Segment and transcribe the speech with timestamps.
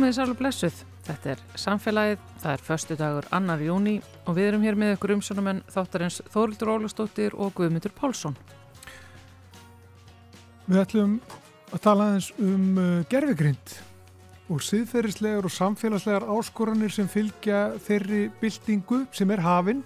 [0.00, 0.76] Komið þið særlega blessuð.
[1.04, 3.92] Þetta er samfélagið, það er förstu dagur annar júni
[4.24, 8.38] og við erum hér með ykkur umsjónumenn þáttarins Þórildur Ólustóttir og Guðmyndur Pálsson.
[10.70, 11.18] Við ætlum
[11.68, 13.74] að tala aðeins um uh, gerfigrind
[14.48, 19.84] og siðferðislegar og samfélagslegar áskoranir sem fylgja þeirri byltingu sem er hafinn.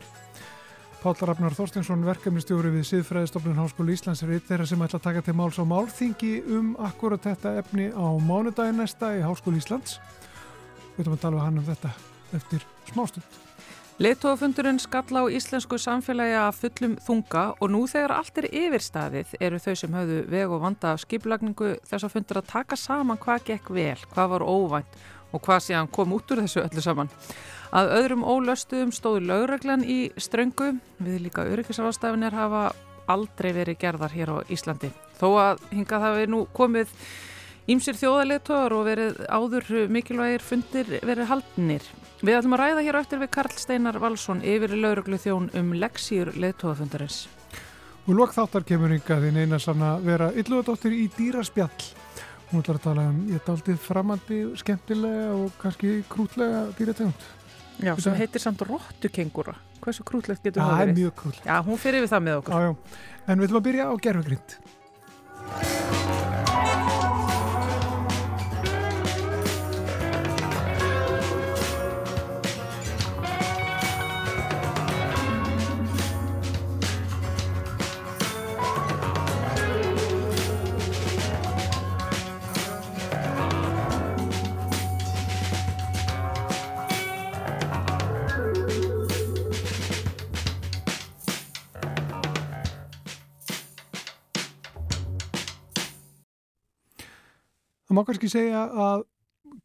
[1.05, 5.23] Páll Ragnar Þorstinsson, verkefnistjóri við Siðfræðistofnun Háskóli Íslands er eitt þeirra sem ætla að taka
[5.27, 9.99] til máls á málþingi um akkurat þetta efni á mánudagin næsta í Háskóli Íslands.
[10.95, 11.91] Við ætlum að tala við hann um þetta
[12.39, 13.37] eftir smástund.
[14.01, 19.61] Leittófundurinn skall á íslensku samfélagi að fullum þunga og nú þegar allt er yfirstaðið eru
[19.61, 23.69] þau sem höfðu veg og vanda skiplagningu þess að fundur að taka saman hvað gekk
[23.77, 24.97] vel, hvað var óvænt
[25.35, 27.13] og hvað síðan kom út úr þessu öllu saman.
[27.75, 32.69] Að öðrum ólöstuðum stóðu lögreglan í ströngu við líka öryggisástafinir hafa
[33.11, 34.93] aldrei verið gerðar hér á Íslandi.
[35.19, 36.93] Þó að hingað hafi nú komið
[37.75, 41.91] ímsir þjóðarleituar og verið áður mikilvægir fundir verið haldnir.
[42.25, 46.31] Við ætlum að ræða hér eftir við Karl Steinar Valsson yfir lögreglu þjón um leksýr
[46.39, 47.25] leituafundarins.
[48.07, 51.87] Og lokþáttar kemur yngað þín eina sann að vera yllugadóttir í dýraspjall.
[52.51, 57.33] Hún ætlar að tala um ég daldið framandi, skemmtilega og kannski krútlega dýrategund.
[57.83, 59.57] Já, sem heitir samt Róttukengura.
[59.83, 60.95] Hversu krútlegt getur það verið?
[60.95, 61.49] Já, mjög krútlegt.
[61.49, 62.55] Já, hún fyrir við það með okkur.
[62.55, 63.03] Já, já.
[63.27, 66.03] En við ætlum að byrja á gerfugrind.
[97.95, 99.03] Það má kannski segja að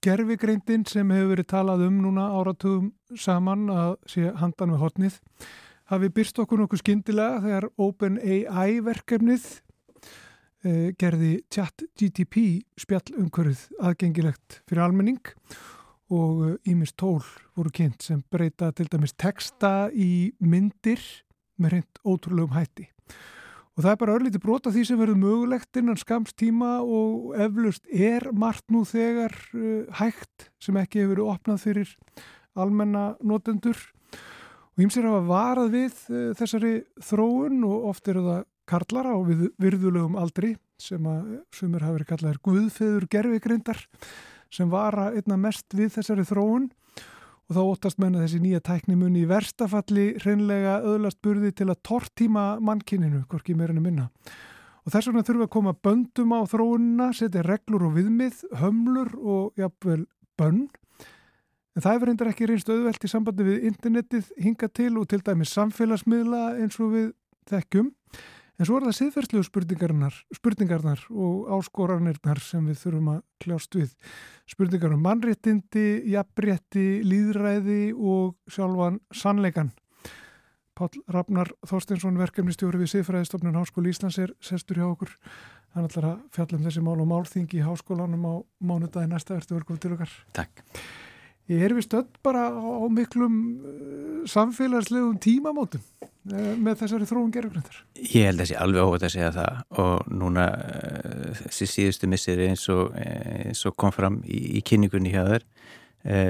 [0.05, 5.15] gerfigreindin sem hefur verið talað um núna áratugum saman að sé handan við hotnið
[5.89, 9.47] hafi byrst okkur nokkuð skindilega þegar OpenAI verkefnið
[10.61, 12.45] eh, gerði chat GTP
[12.77, 15.33] spjallumkörð aðgengilegt fyrir almenning
[16.13, 17.25] og ímist eh, tól
[17.57, 21.01] voru kynnt sem breyta til dæmis texta í myndir
[21.57, 22.91] með reynd ótrúlegum hætti.
[23.79, 28.25] Og það er bara örlítið brota því sem verður mögulegt innan skamstíma og eflust er
[28.35, 31.93] margt nú þegar uh, hægt sem ekki hefur verið opnað fyrir
[32.59, 33.79] almenna notendur.
[34.75, 36.73] Og ímsir hafa varað við uh, þessari
[37.07, 42.11] þróun og oft eru það karlara og við, virðulegum aldri sem að sumir hafa verið
[42.11, 43.85] kallaðir guðfeður gerfigrindar
[44.51, 46.67] sem vara einna mest við þessari þróun
[47.49, 51.81] og þá óttast menna þessi nýja tækni muni í verstafalli hreinlega öðlast burði til að
[51.89, 54.09] tortíma mannkininu, hvorki meirinu minna.
[54.85, 59.15] Og þess vegna þurfum við að koma böndum á þróunina, setja reglur og viðmið, hömlur
[59.17, 60.03] og jafnvel
[60.37, 60.67] bönn.
[61.73, 65.21] En það hefur reyndar ekki reynst auðvelt í sambandi við internetið hinga til og til
[65.25, 67.09] dæmis samfélagsmiðla eins og við
[67.49, 67.89] þekkjum.
[68.59, 73.93] En svo er það siðferðslegu spurningarnar, spurningarnar og áskoranirnar sem við þurfum að kljást við.
[74.51, 79.71] Spurningar um mannréttindi, jafnrétti, líðræði og sjálfan sannleikan.
[80.75, 85.11] Pál Ragnar Þorstinsson, verkefnistjóri við Siðfræðistofnun Háskóli Íslands er sestur hjá okkur.
[85.75, 88.33] Hann ætlar að fjalla um þessi mál og málþingi í háskólanum á
[88.63, 90.15] mánudagi næsta verðstu verkum til okkar.
[90.35, 90.63] Takk.
[91.49, 97.79] Ég er við stöld bara á miklum uh, samfélagslegum tímamótum uh, með þessari þróun gerðugrindar.
[97.97, 102.09] Ég held að það sé alveg óvægt að segja það og núna uh, þessi síðustu
[102.11, 105.47] missir eins og, eins og kom fram í, í kynningunni hjá þær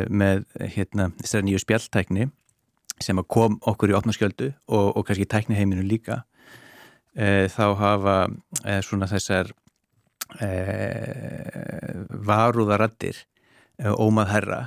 [0.09, 2.25] með hérna þessari nýju spjaltækni
[3.05, 6.23] sem kom okkur í opnaskjöldu og, og kannski tækni heiminu líka
[7.53, 8.15] þá hafa
[8.81, 9.51] svona þessar
[12.31, 13.21] varúðaraddir
[13.93, 14.59] ómað herra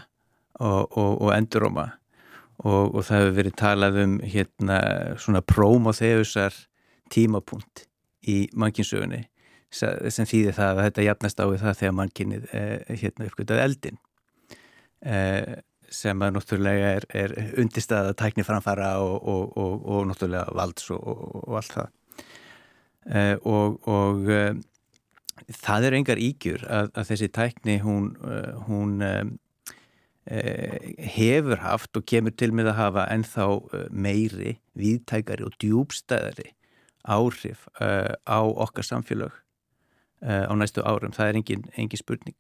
[0.63, 1.89] og, og, og enduróma
[2.63, 4.79] og, og það hefur verið talað um hérna
[5.21, 6.57] svona prómóþeusar
[7.13, 7.87] tímapunkt
[8.29, 9.25] í mannkinsögunni
[9.73, 14.01] sem þýðir það að þetta jafnast á við það þegar mannkinnið eh, hérna uppgötað eldin
[15.01, 15.61] eh,
[15.93, 21.91] sem að náttúrulega er, er undirstaða tækni framfara og, náttúrulega valds og allt það.
[23.13, 24.55] Eh, og eh,
[25.61, 29.25] það er engar ígjur að, að þessi tækni hún, eh, hún Eh,
[30.27, 36.53] hefur haft og kemur til með að hafa ennþá eh, meiri, viðtækari og djúbstæðari
[37.03, 39.35] áhrif uh, á okkar samfélag
[40.23, 41.11] á næstu árum.
[41.11, 42.37] Það er engin, engin spurning.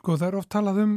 [0.00, 0.96] Sko það er oft talað um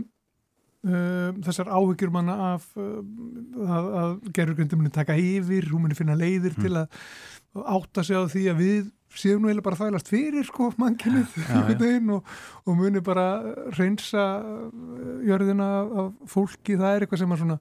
[0.87, 6.55] uh, þessar áhyggjur manna af að, að gerurgrindum muni taka yfir, hún muni finna leiðir
[6.55, 6.63] mm.
[6.63, 10.69] til að átta sig á því að við séum nú eða bara þælast fyrir sko
[10.77, 12.27] mannkinnið og,
[12.65, 13.29] og muni bara
[13.77, 15.69] reynsa uh, jörðina
[16.03, 17.59] af fólki, það er eitthvað sem er svona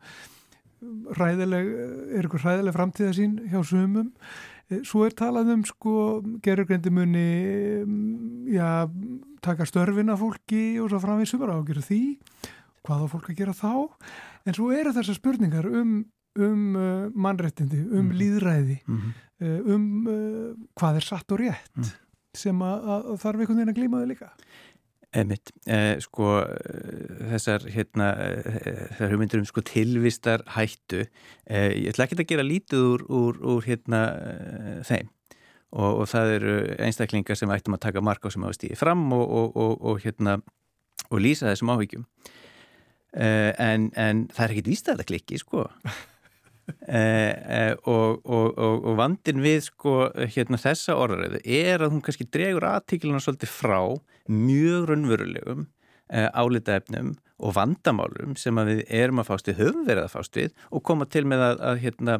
[1.18, 1.72] ræðileg,
[2.14, 4.12] er eitthvað ræðileg framtíða sín hjá sumum.
[4.68, 5.94] Eh, svo er talað um sko
[6.44, 7.24] gerurgrendi muni
[7.82, 8.86] mm, já,
[9.44, 12.02] taka störfina fólki og svo framvið sumar á að gera því
[12.86, 13.72] hvað á fólk að gera þá
[14.46, 15.98] en svo eru þessar spurningar um
[16.38, 18.18] um uh, mannrettindi, um mm -hmm.
[18.20, 19.12] líðræði mm -hmm.
[19.42, 21.92] uh, um uh, hvað er satt og rétt mm.
[22.34, 24.30] sem að, að þarf einhvern veginn að glíma þau líka
[25.08, 26.44] Emmitt, eh, sko
[27.30, 28.10] þessar hérna
[28.44, 31.06] þessar hugmyndur um sko tilvistar hættu
[31.48, 34.02] eh, ég ætla ekki að gera lítið úr, úr, úr hérna
[34.84, 35.08] þeim
[35.72, 39.06] og, og það eru einstaklingar sem ættum að taka marka á sem hafa stíðið fram
[39.16, 40.42] og, og, og hérna
[41.08, 42.36] og lýsa þessum áhyggjum eh,
[43.12, 45.64] en, en það er ekkit ístæðað að klikki sko.
[46.68, 49.94] Eh, eh, og, og, og, og vandin við sko
[50.34, 53.78] hérna þessa orðræðu er að hún kannski dregur aðtíkilina svolítið frá
[54.28, 55.64] mjög raunverulegum
[56.12, 60.40] eh, álitaefnum og vandamálum sem að við erum að fást við, höfum verið að fást
[60.40, 62.18] við og koma til með að, að hérna,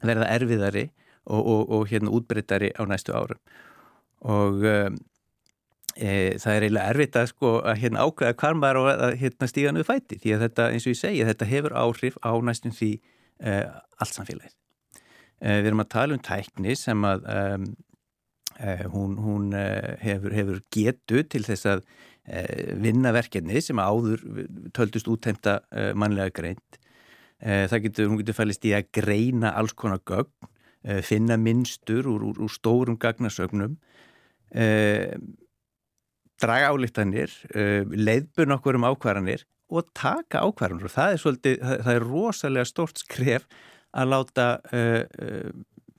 [0.00, 0.86] verða erfiðari
[1.24, 3.38] og hérna útbreytari á næstu árum.
[4.28, 4.98] Og um,
[5.94, 9.72] E, það er eiginlega erfitt að, sko, að hérna, ákveða hvar maður að hérna, stíga
[9.74, 12.88] nöðu fæti því að þetta, eins og ég segi, þetta hefur áhrif á næstum því
[12.98, 14.56] uh, allt samfélagið.
[15.38, 17.68] Uh, við erum að tala um tækni sem að uh,
[18.90, 19.54] hún, hún
[20.02, 21.86] hefur, hefur getu til þess að
[22.80, 24.22] vinna verkefni sem áður
[24.72, 25.58] töldust úttemta
[25.98, 26.78] mannlega greint.
[27.42, 30.48] Það getur, hún getur fælist í að greina alls konar gögn,
[31.04, 33.74] finna minnstur úr, úr, úr stórum gagnasögnum,
[36.42, 42.06] draga álíktanir, leiðbun okkur um ákvarðanir og taka ákvarðanur og það er svolítið, það er
[42.08, 43.46] rosalega stort skref
[43.94, 45.50] að láta uh, uh,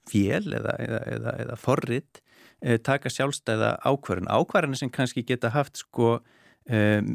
[0.09, 5.81] fél eða, eða, eða, eða forrið uh, taka sjálfstæða ákvarðan ákvarðanir sem kannski geta haft
[5.81, 7.11] sko um,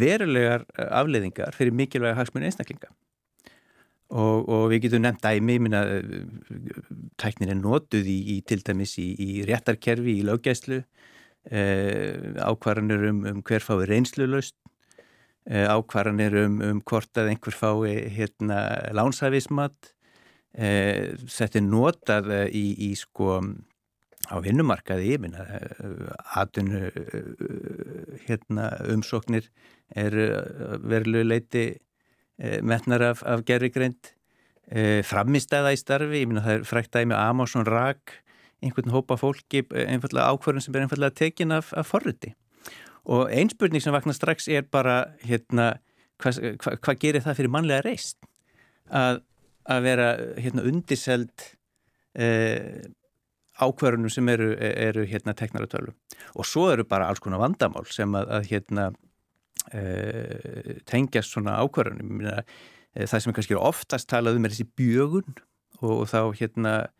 [0.00, 2.92] verulegar afleiðingar fyrir mikilvæga hagsmunni einstaklinga.
[4.10, 5.84] Og, og við getum nefnt æmi minna,
[7.22, 10.80] tæknin er notuð í, í til dæmis í, í réttarkerfi í löggæslu
[11.48, 14.58] ákvarðanir um, um hver fái reynslu löst
[15.48, 18.60] Eh, ákvarðanir um, um hvort að einhver fái hérna,
[18.92, 19.94] lánshæfismat.
[20.52, 23.40] Eh, þetta er notað eh, í, í sko
[24.30, 25.42] á vinnumarkaði ég minna
[26.36, 26.90] aðunu
[28.28, 29.48] hérna, umsóknir
[29.96, 30.14] er
[30.84, 31.64] verlu leiti
[32.62, 34.12] metnar af, af gerrigreind
[35.08, 38.12] framistæða í starfi, ég minna það er frækt með Amazon Rag
[38.64, 42.34] einhvern hópa fólki, einfallega ákvarðan sem er einfallega tekin af, af forriti.
[43.10, 45.72] Og einspurning sem vaknar strax er bara hérna,
[46.20, 48.18] hvað hva, hva gerir það fyrir mannlega reist
[48.92, 49.22] að,
[49.70, 51.46] að vera hérna, undiseld
[52.14, 52.84] eh,
[53.60, 55.94] ákvarðunum sem eru, eru hérna, teknaratölu
[56.34, 58.86] og svo eru bara alls konar vandamál sem að, að hérna,
[59.76, 62.42] eh, tengjast svona ákvarðunum eh,
[63.06, 65.36] það sem kannski oftast talað um er þessi bjögun
[65.80, 66.96] og, og þá hérna eh,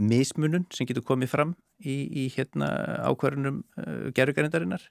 [0.00, 2.70] mismunun sem getur komið fram í, í hérna
[3.10, 4.88] ákvarðunum eh, gerðugarindarinnar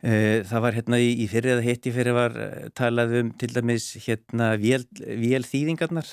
[0.00, 3.50] Eh, það var hérna í, í fyrir eða hitti fyrir var eh, talað um til
[3.52, 6.08] dæmis hérna vél, vélþýðingarnar.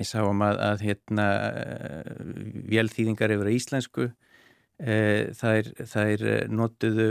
[0.00, 1.26] Ég sá um að, að hérna
[1.60, 2.10] eh,
[2.72, 4.10] vélþýðingar yfir íslensku
[4.80, 7.10] það er notuðu,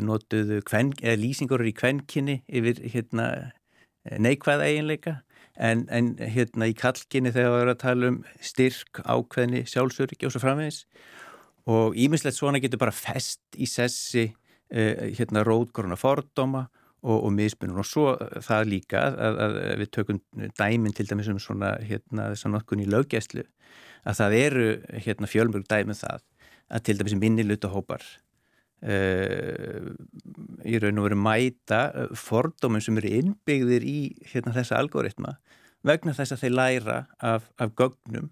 [0.00, 3.26] notuðu kven, lýsingur í kvenkinni yfir hérna
[4.08, 5.12] neikvæða eiginleika
[5.56, 10.34] en, en hérna í kallkinni þegar það var að tala um styrk, ákveðni, sjálfsöryggi og
[10.34, 10.84] svo framvegis.
[11.70, 14.30] Og ímislegt svona getur bara fest í sessi
[14.70, 16.68] Eh, hérna rótgórna fordóma
[17.02, 18.12] og, og mismunum og svo
[18.46, 20.20] það líka að, að við tökum
[20.60, 23.42] dæmin til dæmis um svona hérna þess að nokkunni í löggæslu
[24.06, 26.22] að það eru hérna fjölmörg dæmin um það
[26.70, 28.06] að til dæmis minni lutahópar
[28.82, 29.92] uh,
[30.64, 33.98] í raun og veru mæta eh, fordómum sem eru innbyggðir í
[34.32, 35.36] hérna þessa algoritma
[35.86, 38.28] vegna þess að þeir læra af, af gögnum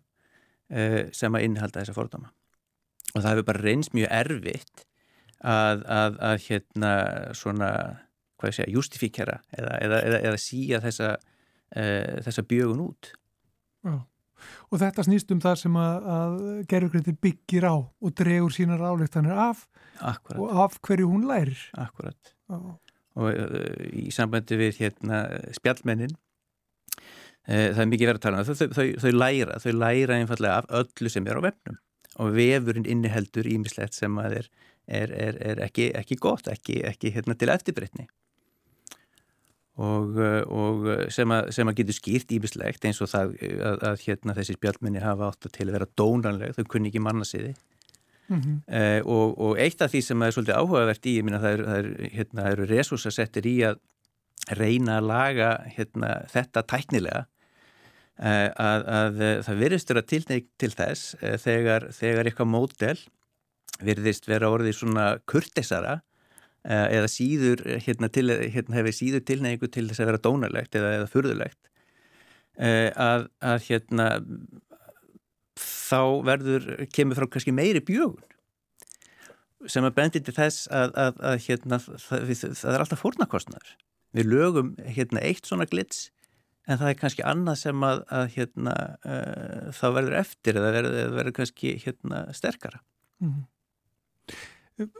[0.73, 2.33] uh, sem að innihalda þessa fordóma
[3.15, 4.85] og það hefur bara reynst mjög erfitt
[5.39, 6.93] að, að, að hérna
[7.39, 7.71] svona,
[8.39, 13.13] hvað ég segja, justifíkjara eða, eða, eða, eða síja þessa, uh, þessa bjögun út.
[13.87, 13.95] Já,
[14.71, 16.37] og þetta snýst um það sem að, að
[16.71, 19.67] gerðugrætti byggir á og dregur sínar álíktanir af
[19.99, 20.39] Akkurat.
[20.39, 21.65] og af hverju hún lærir.
[21.79, 22.35] Akkurat.
[22.49, 22.61] Já.
[23.19, 25.25] Og uh, í sambandi við hérna
[25.57, 29.73] spjallmennin uh, það er mikið verið að tala um það, þau, þau, þau læra, þau
[29.75, 31.83] læra einfallega af öllu sem er á vefnum
[32.19, 34.49] og vefurinn inniheldur ímislegt sem að er
[34.89, 38.09] er, er, er ekki, ekki gott, ekki, ekki hérna, til eftirbreytni
[39.79, 40.19] og,
[40.51, 44.57] og sem, að, sem að getur skýrt ímislegt eins og það að, að hérna, þessi
[44.57, 48.57] spjálminni hafa átt til að vera dónanleg, þau kunni ekki manna siði mm -hmm.
[48.67, 51.69] uh, og, og eitt af því sem er svolítið áhugavert í, ég minna það eru
[51.77, 53.79] er, hérna, er resursasettir í að
[54.59, 57.23] reyna að laga hérna, þetta tæknilega
[58.19, 62.99] uh, að, að það virðistur að tilneik til þess uh, þegar, þegar eitthvað mótel
[63.79, 66.08] virðist vera orðið svona kurtisara Eh,
[66.65, 71.11] eða síður hérna, til, hérna hefur síður tilneigu til þess að vera dónalegt eða, eða
[71.13, 71.61] furðulegt.
[72.59, 74.09] Eh, að, að hérna
[75.59, 78.19] þá verður, kemur frá kannski meiri bjögun
[79.67, 83.73] sem að bendi til þess að, að, að hérna, það, það er alltaf fórnarkostnar
[84.17, 86.09] við lögum hérna eitt svona glits
[86.69, 90.99] en það er kannski annað sem að, að hérna uh, þá verður eftir eða verður,
[91.17, 92.83] verður kannski hérna sterkara.
[93.25, 93.47] Mm.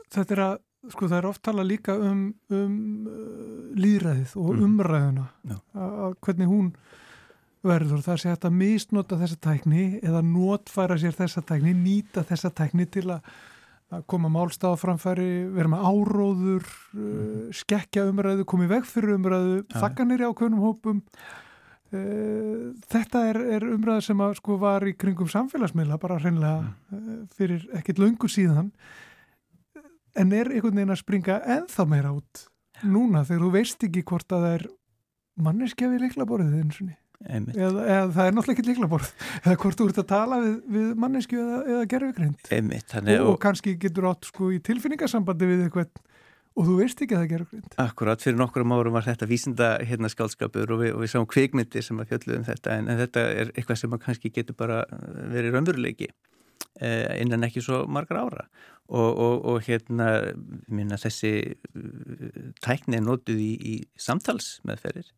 [0.09, 0.55] Þetta er að
[0.87, 4.65] sko það er oft tala líka um, um uh, líðræðið og mm.
[4.67, 5.27] umræðuna
[5.75, 6.73] að hvernig hún
[7.65, 12.87] verður það sé að misnota þessa tækni eða notfæra sér þessa tækni nýta þessa tækni
[12.87, 13.25] til að
[14.05, 17.43] koma málstafaframfæri, vera með áróður uh, mm.
[17.59, 24.07] skekja umræðu, komið veg fyrir umræðu þakkanir í ákveðnum hópum uh, þetta er, er umræðu
[24.07, 27.21] sem að sko var í kringum samfélagsmiðla bara hreinlega mm.
[27.35, 28.71] fyrir ekkit löngu síðan
[30.15, 32.47] en er einhvern veginn að springa enþá meira út
[32.87, 34.65] núna þegar þú veist ekki hvort að það er
[35.39, 39.09] manneskja við leiklaborðið eins og eða, eða það er náttúrulega ekki leiklaborð
[39.43, 43.75] eða hvort þú ert að tala við, við mannesku eða, eða gerðugrind og, og, kannski
[43.81, 45.91] getur átt sko í tilfinningasambandi við eitthvað
[46.59, 50.11] og þú veist ekki að það gerðugrind Akkurat, fyrir nokkrum árum var þetta vísinda hérna
[50.11, 53.53] skálskapur og við, og við sáum kvikmyndir sem að fjöldluðum þetta en, en þetta er
[53.53, 56.09] eitthvað sem kannski getur bara verið raunveruleiki.
[56.09, 56.28] Eh,
[56.79, 58.45] innan ekki svo margar ára.
[58.89, 60.33] Og, og, og hérna
[60.65, 65.11] minna, þessi eh, tækni er nótuð í, í samtalsmeðferðir.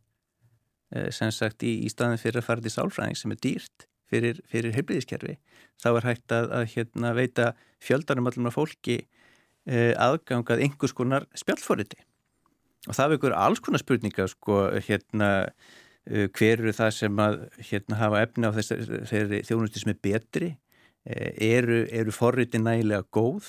[0.91, 4.41] Eh, sem sagt í, í staðin fyrir að fara til sálfræðing sem er dýrt fyrir,
[4.51, 5.37] fyrir heilblíðiskerfi
[5.79, 7.45] þá er hægt að, að hérna, veita
[7.79, 12.01] fjöldarum allum af fólki eh, aðgangað einhvers konar spjallforriti.
[12.89, 15.31] Og það vekur alls konar spurninga sko hérna
[16.09, 17.35] hver eru það sem að
[17.69, 20.47] hérna, hafa efni á þessari þjónusti sem er betri?
[20.49, 20.60] Eh,
[21.05, 23.48] eru, eru forritin nægilega góð?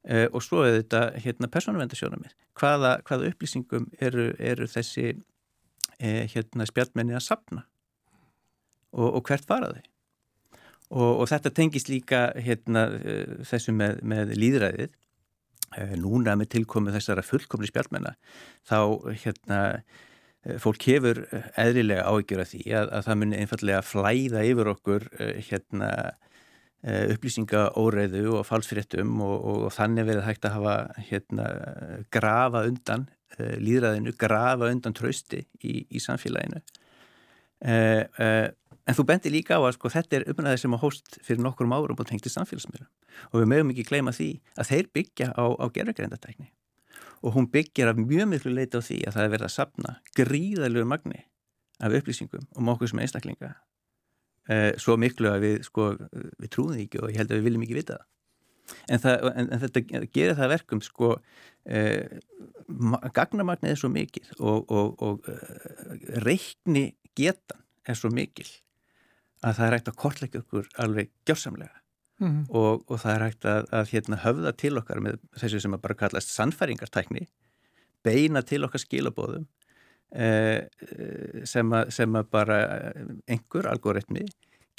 [0.00, 6.64] Uh, og svo er þetta hérna persónuvendarsjónamið hvaða, hvaða upplýsingum eru, eru þessi uh, hérna
[6.64, 7.66] spjallmenni að sapna
[8.96, 9.82] og, og hvert fara þau?
[10.90, 12.86] Og, og þetta tengist líka hérna
[13.46, 14.96] þessu með, með líðræðið
[16.00, 18.14] núna með tilkomið þessara fullkomni spjallmenna
[18.66, 18.80] þá
[19.20, 19.60] hérna
[20.64, 21.20] fólk hefur
[21.60, 26.29] eðrilega áhyggjur af því að, að það muni einfallega flæða yfir okkur hérna Eh,
[26.80, 30.76] upplýsingaóreiðu og falsfréttum og, og, og þannig verið hægt að hafa
[31.10, 31.48] hérna,
[32.12, 36.62] grafa undan uh, líðræðinu, grafa undan trausti í, í samfélaginu.
[37.60, 38.48] Uh, uh,
[38.88, 41.68] en þú bendir líka á að sko, þetta er umræðið sem að hóst fyrir nokkur
[41.68, 42.88] árum og tengti samfélagsmiðla
[43.30, 46.48] og við mögum ekki gleyma því að þeir byggja á, á gerðargreindatækni
[47.20, 49.96] og hún byggjar af mjög miklu leiti á því að það er verið að sapna
[50.16, 51.24] gríðalögur magni
[51.80, 53.58] af upplýsingum um okkur sem einstaklinga eh,
[54.80, 55.90] svo miklu að við, sko,
[56.40, 58.06] við trúum því ekki og ég held að við viljum ekki vita það.
[58.86, 59.82] En, það, en, en þetta
[60.14, 61.10] gerir það verkum, sko,
[61.66, 62.20] eh,
[63.16, 66.84] gagnamagnið er svo mikil og, og, og eh, reikni
[67.18, 68.46] getan er svo mikil
[69.42, 71.76] að það er hægt að kortleika okkur alveg gjörsamlega
[72.20, 75.74] mm og, og það er hægt að, að hérna, höfða til okkar með þessu sem
[75.74, 77.22] að bara kallast sannfæringartækni,
[78.04, 79.59] beina til okkar skilabóðum Eh,
[80.10, 82.56] sem að, sem að bara
[83.30, 84.24] einhver algoritmi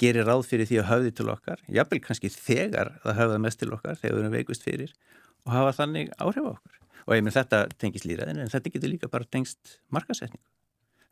[0.02, 3.70] gerir ráð fyrir því að höfði til okkar jafnvel kannski þegar það höfða mest til
[3.72, 4.92] okkar þegar við erum veikust fyrir
[5.46, 6.78] og hafa þannig áhrif á okkur.
[7.02, 10.44] Og ég menn þetta tengist líraðinu en þetta getur líka bara tengst markasetningu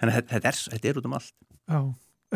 [0.00, 1.35] þannig að þetta er, þetta er út um allt.
[1.71, 1.81] Já,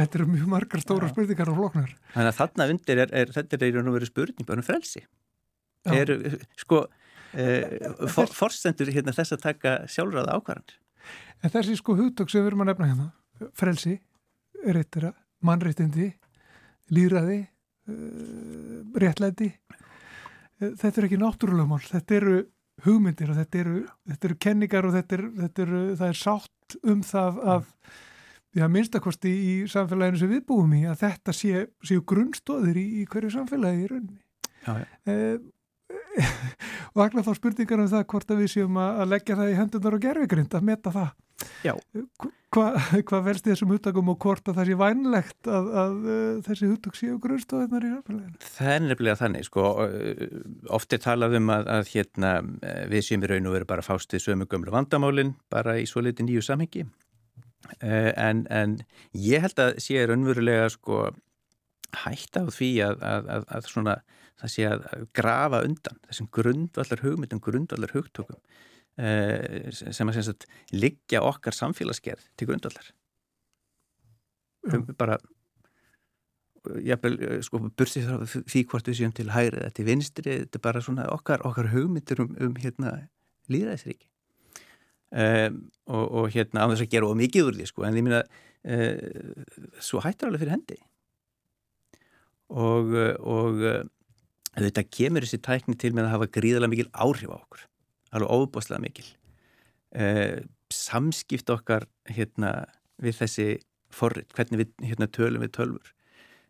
[0.01, 1.15] þetta eru mjög margar stóra Já.
[1.15, 4.63] spurningar og floknar Þannig að þarna undir er, er þetta er einhvern veginn spurning bara
[4.63, 5.05] um frelsi.
[5.95, 6.11] Er,
[6.61, 6.87] sko
[7.37, 7.77] eh,
[8.09, 10.79] for, forstendur hérna þess að taka sjálfræða ákvarðanir
[11.45, 13.09] En þessi sko hugtök sem við erum að nefna hérna,
[13.57, 13.99] frelsi,
[14.65, 15.13] réttira,
[15.45, 16.09] mannréttindi,
[16.95, 17.41] líraði,
[17.89, 22.39] eh, réttlæti, uh, þetta er ekki náttúrulega mál, þetta eru
[22.85, 23.77] hugmyndir og þetta eru,
[24.09, 27.71] þetta eru kenningar og þetta er, þetta eru, það er sátt um það að
[28.55, 33.07] Já, minnstakosti í samfélaginu sem við búum í að þetta séu sé grunnstóðir í, í
[33.11, 34.21] hverju samfélagi í rauninni.
[34.63, 34.85] Já, já.
[36.15, 39.97] Eh, akkur þá spurningar um það hvort að við séum að leggja það í hendunar
[39.97, 41.13] og gerfigrind að meta það.
[42.55, 42.77] Hvað
[43.11, 46.69] hva velst þessum húttakum og hvort að það sé vænlegt að, að, að uh, þessi
[46.71, 48.51] húttak séu grunnstofinnar í samfélaginu?
[48.55, 49.65] Það er nefnilega þannig sko,
[50.79, 52.33] oft er talað um að, að hérna,
[52.93, 56.27] við séum í raun og veru bara fástið sömu gömlu vandamálin bara í svo liti
[56.27, 56.87] nýju samhengi.
[57.81, 58.79] Uh, en, en
[59.19, 61.09] ég held að sé raunverulega sko
[62.05, 63.95] hætta á því að, að, að, að svona,
[64.41, 64.85] það sé að
[65.17, 72.51] grafa undan þessum grundvallar hugmyndum, grundvallar hugtökum uh, sem að, að liggja okkar samfélagsgerð til
[72.51, 72.91] grundvallar.
[74.73, 75.19] Um, bara
[76.85, 78.09] jafnvel, sko, bursið
[78.49, 81.71] því hvort við séum til hæri eða til vinstri, þetta er bara svona okkar, okkar
[81.75, 82.97] hugmyndir um, um hérna
[83.53, 84.09] líðræðisríki
[85.13, 85.61] um,
[85.93, 88.23] og, og hérna á þess að gera of mikið úr því sko, en ég minna
[88.25, 90.81] uh, svo hættar alveg fyrir hendi.
[92.55, 92.93] Og,
[93.25, 93.61] og
[94.63, 97.65] þetta kemur þessi tækni til með að hafa gríðarlega mikil áhrif á okkur.
[98.15, 99.07] Alveg óbúslega mikil.
[99.95, 100.39] Uh,
[100.75, 102.55] samskipt okkar hérna
[103.03, 103.49] við þessi
[103.95, 105.91] forrið, hvernig við hérna tölum við tölfur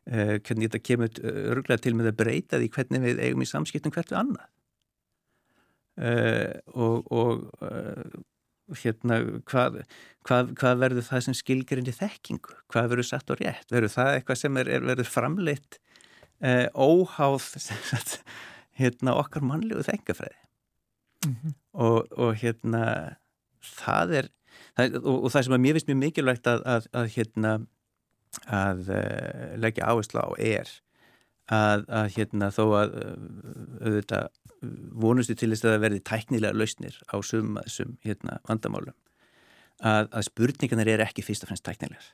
[0.09, 3.95] uh, hvernig þetta kemur örgulega til með að breyta því hvernig við eigum í samskiptum
[3.95, 4.51] hvert við annað.
[6.75, 7.45] Og, og
[8.81, 9.83] hérna, hvað,
[10.27, 14.41] hvað, hvað verður það sem skilgrinni þekkingu, hvað verður satt og rétt, verður það eitthvað
[14.41, 15.79] sem er, er verður framleitt
[16.45, 18.21] eh, óháð sagt,
[18.79, 20.41] hérna, okkar mannlegu þengafræði
[21.27, 21.59] mm -hmm.
[21.73, 22.85] og, og hérna
[23.65, 24.31] það er
[24.77, 27.53] það, og, og það sem að mér finnst mjög mikilvægt að, að, að hérna
[28.51, 30.71] að uh, leggja áherslu á er
[31.53, 33.15] að, að hérna þó að uh,
[33.85, 34.29] auðvitað
[35.05, 38.97] vonustu til þess að verði tæknilega lausnir á sum, sum hérna, vandamálum
[39.85, 42.11] að, að spurningarnir eru ekki fyrst og fremst tæknilegar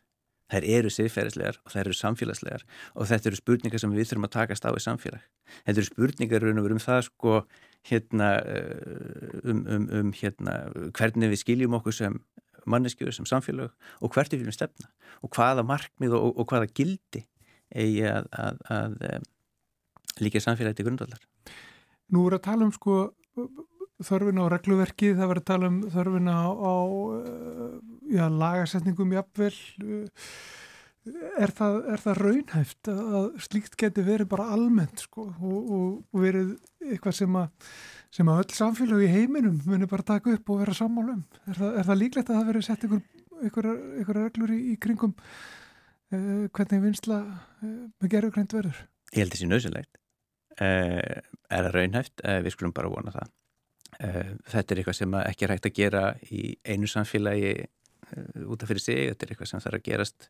[0.50, 4.34] þær eru siðferðislegar og þær eru samfélagslegar og þetta eru spurningar sem við þurfum að
[4.36, 5.24] takast á í samfélag.
[5.64, 7.36] Þetta eru spurningar um það sko
[7.90, 8.30] hérna
[9.44, 10.56] um, um, um hérna
[10.96, 12.18] hvernig við skiljum okkur sem
[12.68, 14.90] manneskjöru sem samfélag og hvert við viljum stefna
[15.24, 17.24] og hvaða markmið og, og hvaða gildi
[17.70, 21.22] eigi að, að, að, að líka samfélagi til grundvallar.
[22.10, 23.04] Nú er að tala um sko
[24.06, 26.74] þörfina á regluverki, það verður að tala um þörfina á, á
[27.18, 27.76] eh,
[28.16, 29.54] já, lagasetningum jafnvel.
[31.40, 35.70] Er það, er það raunhæft að slíkt geti verið bara almennt sko og,
[36.12, 36.50] og verið
[36.84, 37.70] eitthvað sem að,
[38.12, 41.24] sem að öll samfélag í heiminum munir bara taka upp og vera sammálum?
[41.48, 42.86] Er það, er það líklegt að það verið sett
[43.48, 45.16] ykkur reglur í, í kringum
[46.12, 47.22] eh, hvernig vinsla
[47.64, 48.84] eh, með gerðugrænt verður?
[49.14, 50.00] Ég held þessi nöðsilegt.
[50.60, 53.32] Eh, er það raunhæft, eh, við skulum bara vona það.
[54.00, 57.54] Eh, þetta er eitthvað sem ekki er hægt að gera í einu samfélagi
[58.48, 60.28] út af fyrir sig, þetta er eitthvað sem þarf að gerast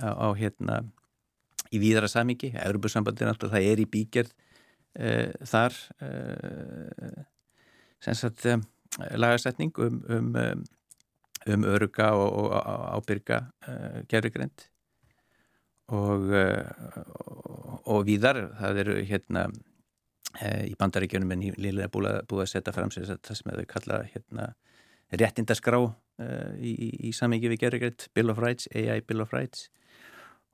[0.00, 0.78] á, á hérna
[1.72, 7.22] í víðara samingi, Európa-sambandi náttúrulega það er í bígerð uh, þar uh,
[8.02, 8.58] sem sagt uh,
[9.16, 10.64] lagarsetning um, um,
[11.52, 12.52] um öruga og, og
[12.98, 13.38] ábyrga
[14.10, 14.66] gerðugrind
[15.92, 19.46] og, og, og víðar það eru hérna
[20.40, 24.48] í bandaríkjunum en lílega búið, að setja fram sér það sem þau kalla hérna
[25.12, 29.68] réttindaskrá e, í, í, í samingi við gerðugrætt Bill of Rights, AI Bill of Rights.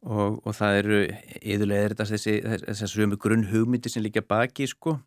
[0.03, 0.99] Og, og það eru
[1.43, 2.35] yðurlega er þetta þessi,
[2.67, 4.99] þessi sömu grunn hugmyndi sem líka baki sko.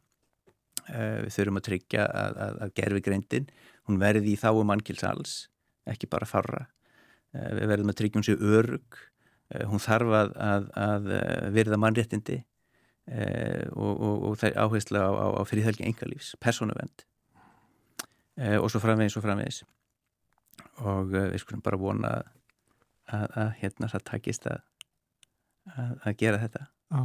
[0.87, 3.49] E, við þurfum að tryggja að, að, að gerðugrændin
[3.89, 5.35] hún verði í þáu mannkils alls
[5.89, 6.65] ekki bara farra
[7.35, 9.01] e, við verðum að tryggja hún sér örug
[9.51, 12.39] Eh, hún þarf að, að, eh, verða mannréttindi
[13.07, 17.05] eh, og, og, og það er áherslu á, á, á fyrirþelgi engalífs, persónuvend
[18.37, 19.63] eh, og svo framvegis og framvegis.
[20.85, 22.13] Og eh, við skulum bara vona
[23.11, 26.69] að, að hérna það takist að gera þetta.
[26.91, 27.03] Já.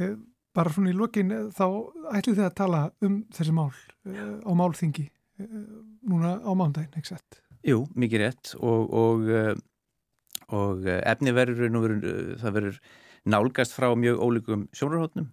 [0.00, 0.18] Eh,
[0.50, 1.62] Bara svona í lokin þá
[2.10, 5.04] ætlum þið að tala um þessi mál á málþingi
[6.10, 7.38] núna á mándaginn, ekki sett?
[7.62, 8.50] Jú, mikið rétt.
[8.58, 9.30] Og, og
[10.56, 12.80] og eh, efni verður, eh, það verður
[13.28, 15.30] nálgast frá mjög ólíkum sjónarhóttnum.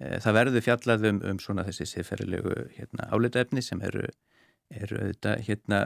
[0.00, 4.06] Eh, það verður fjallað um, um svona þessi sérferðilegu hérna, áleita efni sem eru,
[4.70, 5.80] eru þetta, hérna,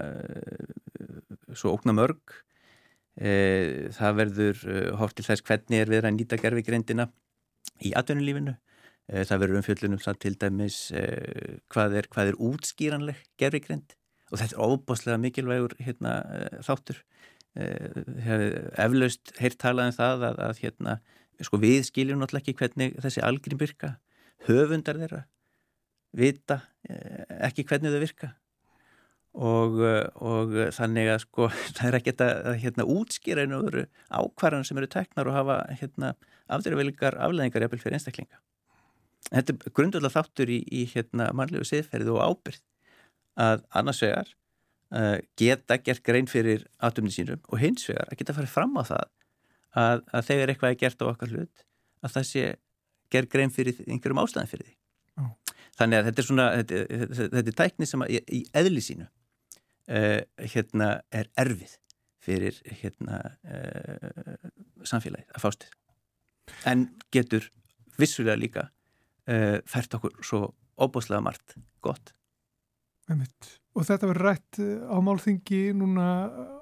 [1.52, 2.40] svo ókna mörg.
[3.12, 4.60] Það verður
[4.96, 7.04] hótt til þess hvernig er við að nýta gerfigreindina
[7.84, 8.54] í atvinnulífinu.
[9.12, 10.78] Það verður umfjöldunum það til dæmis
[11.68, 13.92] hvað er, hvað er útskýranleg gerfigreind
[14.32, 16.14] og þetta er óbáslega mikilvægur hérna,
[16.64, 17.02] þáttur
[17.52, 20.94] Eh, eflaust heirt talað um það að, að hérna,
[21.46, 23.96] sko, við skiljum náttúrulega ekki hvernig þessi algrím virka.
[24.48, 25.24] Höfundar þeirra
[26.16, 28.32] vita eh, ekki hvernig þau virka.
[29.32, 34.66] Og, eh, og þannig að sko það er ekki að hérna, útskýra einu öðru ákvarðan
[34.68, 36.14] sem eru teknar og hafa hérna,
[36.52, 38.42] afdreifvelikar afleðingar jafnvel fyrir einstaklinga.
[39.30, 42.62] Þetta er grundulega þáttur í, í hérna, mannlegu siðferði og ábyrð
[43.40, 44.28] að annars vegar
[44.92, 48.82] uh, geta gert grein fyrir atumni sínum og hins vegar að geta farið fram á
[48.84, 49.06] það
[49.78, 51.64] að, að þegar eitthvað er gert á okkar hlut
[52.02, 52.44] að það sé
[53.12, 54.76] ger grein fyrir einhverjum ástæðan fyrir því.
[55.20, 55.30] Oh.
[55.78, 56.80] Þannig að þetta er svona, þetta,
[57.22, 60.20] þetta, er tækni sem að, í, eðli sínu uh,
[60.54, 61.76] hérna er erfið
[62.22, 64.50] fyrir hérna uh,
[64.86, 65.66] samfélagið að fást
[66.68, 67.48] en getur
[67.98, 70.44] vissulega líka uh, fært okkur svo
[70.78, 72.14] óbúslega margt gott
[73.10, 73.61] Einmitt.
[73.72, 76.06] Og þetta verður rætt á málþingi núna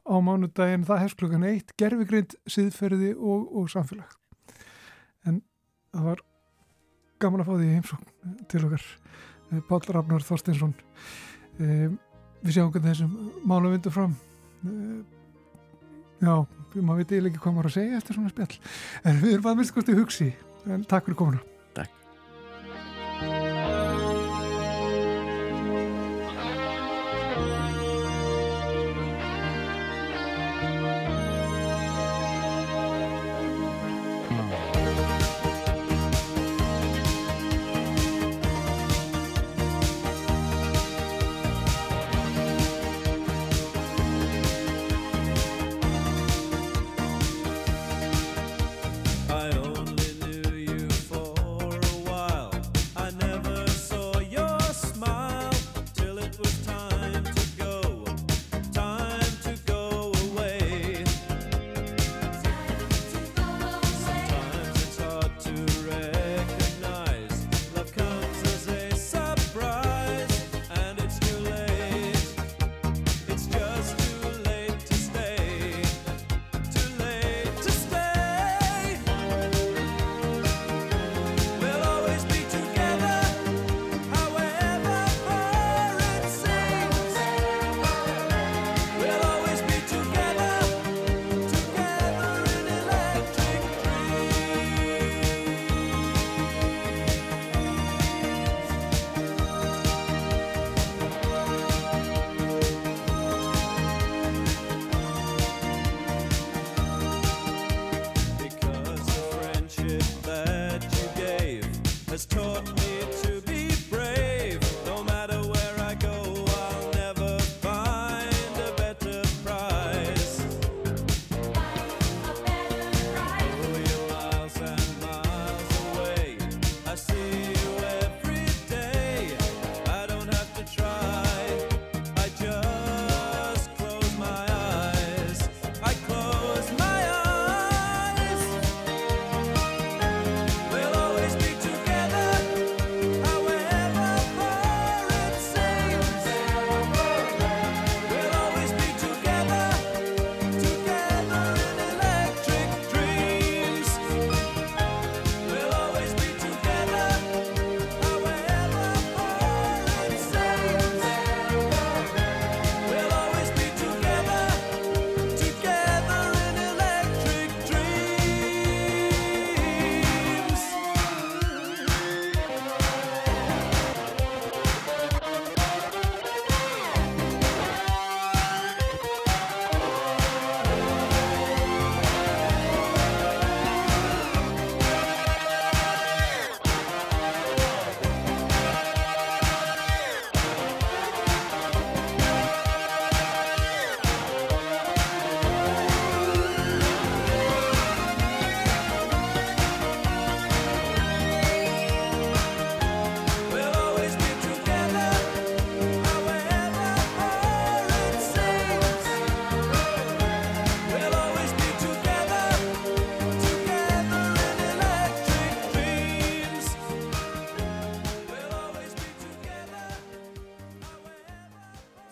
[0.06, 4.14] á mánudagin það hefst klukkan eitt, gerfigrind, síðferði og, og samfélag.
[5.26, 5.40] En
[5.90, 6.22] það var
[7.20, 8.86] gaman að fá því heimsókn til okkar
[9.66, 10.74] Pál Rafnar Þorsteinsson.
[11.58, 11.98] Um,
[12.44, 14.14] við sjáum hvernig þessum málum vindur fram.
[14.62, 15.02] Um,
[16.22, 16.34] já,
[16.78, 18.52] maður veit eiginlega ekki hvað maður að segja eftir svona spjall.
[19.02, 20.34] En við erum að hvort í hugsi.
[20.70, 21.59] En takk fyrir komuna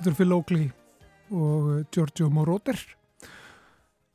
[0.09, 0.67] Þetta er Phil Oakley
[1.37, 2.79] og uh, Giorgio Moroder.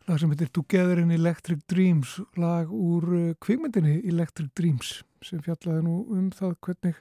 [0.08, 5.84] Lag sem heitir Together in Electric Dreams lag úr uh, kvikmyndinni Electric Dreams sem fjallaði
[5.86, 6.98] nú um það hvernig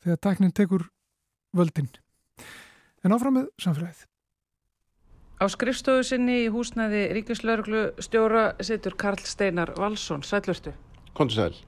[0.00, 0.86] þegar tæknin tekur
[1.52, 1.90] völdin.
[3.04, 4.00] En áfram með samfélagið.
[5.36, 10.72] Á skrifstofu sinni í húsnæði Ríkislauruglu stjóra situr Karl Steinar Valsson, sælurstu
[11.12, 11.60] Kontur sæl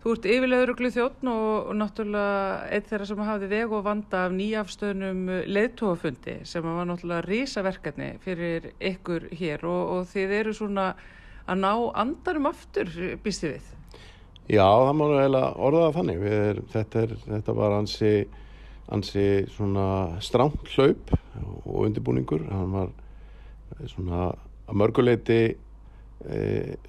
[0.00, 5.26] Þú ert yfirleðuruglu þjóttn og, náttúrulega eitt þeirra sem hafði veg og vanda af nýjafstöðnum
[5.44, 10.86] leðtóafundi sem var náttúrulega rísaverkefni fyrir ykkur hér og, og þið eru svona
[11.44, 12.88] að ná andarum aftur,
[13.20, 13.68] býst þið við?
[14.50, 16.24] Já, það má eiginlega orðaða þannig.
[16.40, 18.14] Er, þetta, er, þetta var ansi,
[18.96, 19.26] ansi
[19.60, 21.12] hlaup
[21.66, 22.48] og undirbúningur.
[22.48, 22.94] Hann var
[23.92, 24.30] svona
[24.64, 25.42] að mörguleiti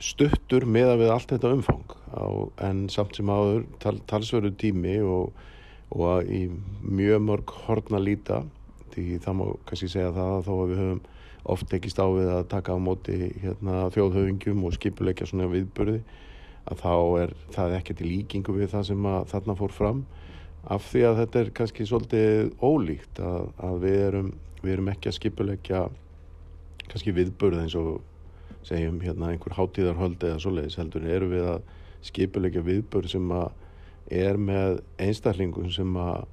[0.04, 1.94] stuttur meða við allt þetta umfang.
[2.12, 2.26] Á,
[2.68, 5.32] en samt sem áður tal, talsverðu tími og,
[5.96, 6.48] og í
[6.84, 8.42] mjög mörg horna líta
[8.92, 11.02] því það má kannski segja það að þó að við höfum
[11.52, 16.02] oft tekist á við að taka á móti hérna, þjóðhauðingjum og skipuleikja svona viðburði
[16.70, 20.04] að þá er það ekkert í líkingu við það sem þarna fór fram
[20.70, 24.30] af því að þetta er kannski svolítið ólíkt að, að við, erum,
[24.62, 25.82] við erum ekki að skipuleikja
[26.92, 27.94] kannski viðburð eins og
[28.68, 31.74] segjum hérna einhver hátíðarhöld eða svoleiðis heldur eru við að
[32.06, 33.50] skipuleikja viðburð sem að
[34.12, 36.26] er með einstaklingum sem að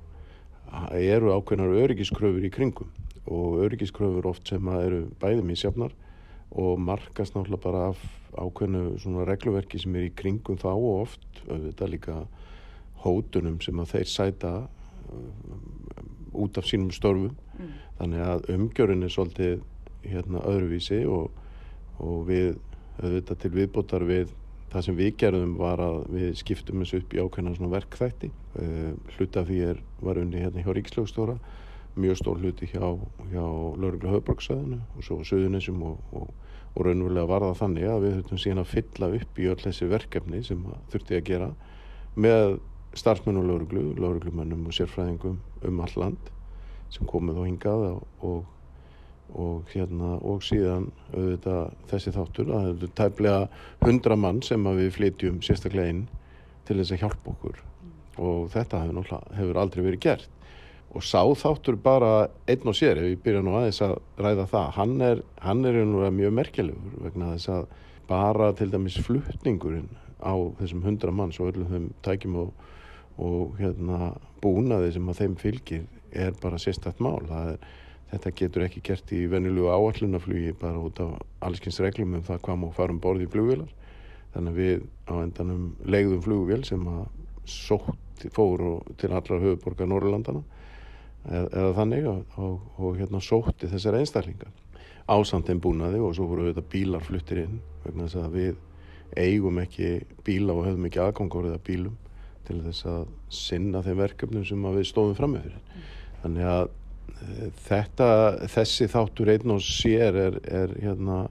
[0.99, 2.91] eru ákveðnar öryggiskröfur í kringum
[3.29, 5.95] og öryggiskröfur oft sem að eru bæði mísjafnar
[6.51, 8.03] og markast náttúrulega bara af
[8.39, 12.17] ákveðnu svona regluverki sem er í kringum þá og oft auðvitað líka
[13.05, 17.75] hótunum sem að þeir sæta uh, út af sínum störfum mm.
[18.01, 19.61] þannig að umgjörun er svolítið
[20.09, 21.31] hérna öðruvísi og,
[22.05, 22.57] og við
[22.99, 24.35] auðvitað til viðbótar við
[24.73, 28.29] það sem við gerðum var að við skiptum þessu upp í ákveðna svona verkþætti.
[28.59, 31.39] Uh, hluta því er, var unni hérna hjá Ríkslögstóra
[31.99, 32.85] mjög stór hluti hjá,
[33.33, 33.45] hjá
[33.81, 36.29] Lörgla höfbruksöðinu og svo Suðunessum og, og,
[36.75, 39.89] og raunverulega var það þannig að við þurftum síðan að fylla upp í öll þessi
[39.91, 41.49] verkefni sem þurfti að gera
[42.15, 42.59] með
[42.99, 46.31] starfsmenn og Lörglu, Lörglumennum og sérfræðingum um all land
[46.95, 48.39] sem komið og hingað og,
[49.37, 53.43] og hérna og síðan auðvitað þessi þáttur að þetta er tæplega
[53.85, 56.07] hundra mann sem við flytjum sérstaklega inn
[56.69, 57.63] til þess að hjálpa okkur.
[58.19, 60.31] Og þetta hefur, hefur aldrei verið gert.
[60.97, 64.71] Og sá þáttur bara einn og sér ef ég byrja nú aðeins að ræða það
[64.79, 67.67] hann er, hann er mjög merkjalegur vegna þess að
[68.09, 69.91] bara til dæmis fluttningurinn
[70.25, 72.65] á þessum hundra manns og öllum þeim tækjum og,
[73.21, 75.85] og hérna búnaði sem að þeim fylgir
[76.17, 77.21] er bara sérstætt mál.
[77.29, 77.61] Er,
[78.13, 82.61] þetta getur ekki gert í vennilugu áallunaflugi bara út af allskynns reglum um það hvað
[82.63, 83.73] má fara um borði í flugvilar
[84.35, 87.03] þannig að við á endanum legðum flugvél sem að
[87.49, 88.65] sótt fór
[89.01, 90.43] til allra höfuborgar Norrlandana
[91.29, 94.53] eða, eða þannig og, og, og hérna sótti þessar einstaklingar
[95.09, 98.57] ásandin búnaði og svo voru þetta bílar fluttir inn vegna þess að við
[99.17, 99.93] eigum ekki
[100.25, 101.97] bíla og höfum ekki aðgangórið að bílum
[102.49, 105.87] til þess að sinna þeim verkefnum sem við stóðum fram með fyrir.
[106.23, 106.69] Þannig að
[107.69, 108.11] þetta,
[108.51, 111.27] þessi þáttur einn og sér er, er hérna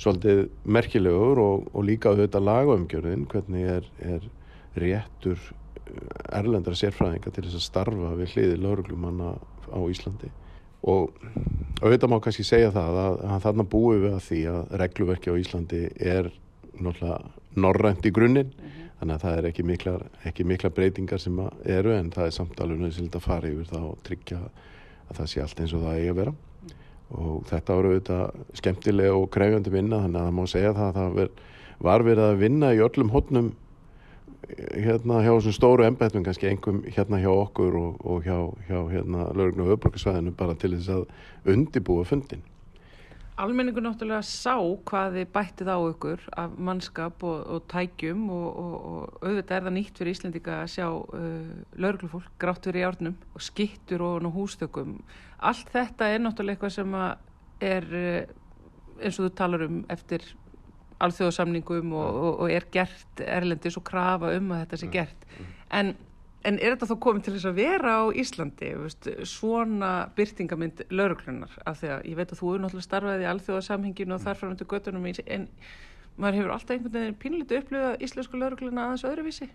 [0.00, 4.28] svolítið merkilegur og, og líka auðvitað lagaumgjörðin hvernig er, er
[4.80, 5.40] réttur
[6.32, 9.34] erlendra sérfræðinga til þess að starfa við hliði lauruglumanna
[9.70, 10.30] á Íslandi
[10.88, 11.12] og
[11.82, 15.40] auðvitað má kannski segja það að, að þarna búum við að því að regluverki á
[15.42, 16.30] Íslandi er
[16.80, 18.90] náttúrulega norrænt í grunninn mm -hmm.
[19.00, 22.84] þannig að það er ekki mikla, ekki mikla breytingar sem eru en það er samtalið
[22.84, 24.40] nöðsild að fara yfir það og tryggja
[25.10, 26.36] að það sé allt eins og það eigi að vera
[27.10, 30.98] og þetta voru auðvitað skemmtilega og krefjandi vinna þannig að það má segja það að
[31.00, 31.32] það ver,
[31.88, 33.50] var verið að vinna í öllum hodnum
[34.56, 39.26] hérna hjá þessum stóru embættum kannski engum hérna hjá okkur og, og hjá, hjá hérna
[39.34, 42.42] laurugn og öfbrukarsvæðinu bara til þess að undibúa fundin.
[43.40, 44.56] Almenningu náttúrulega sá
[44.88, 49.74] hvað þið bættið á ykkur af mannskap og, og tækjum og, og auðvitað er það
[49.76, 54.98] nýtt fyrir Íslandika að sjá uh, lauruglufólk grátt fyrir járnum og skittur og hústökum.
[55.40, 56.98] Allt þetta er náttúrulega eitthvað sem
[57.70, 58.36] er uh,
[59.00, 60.26] eins og þú talar um eftir
[61.00, 65.28] alþjóðsamningum og, og, og er gert erlendis og krafa um að þetta sé gert.
[65.72, 65.94] En,
[66.48, 71.56] en er þetta þá komið til þess að vera á Íslandi veist, svona byrtingamind lauruglunar
[71.68, 74.68] af því að ég veit að þú er náttúrulega starfaði í alþjóðasamhinginu og þarfram til
[74.70, 75.48] göttunum en
[76.20, 79.50] maður hefur alltaf einhvern veginn pínlítið upplifað íslensku laurugluna aðeins öðruvísi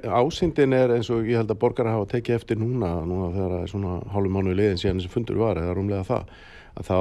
[0.00, 3.64] Ásýndin er eins og ég held að borgar hafa tekið eftir núna, núna þegar það
[3.64, 6.30] er svona hálfum mánu liðin síðan þessi fundur var eða rúmlega það,
[6.78, 6.98] að þá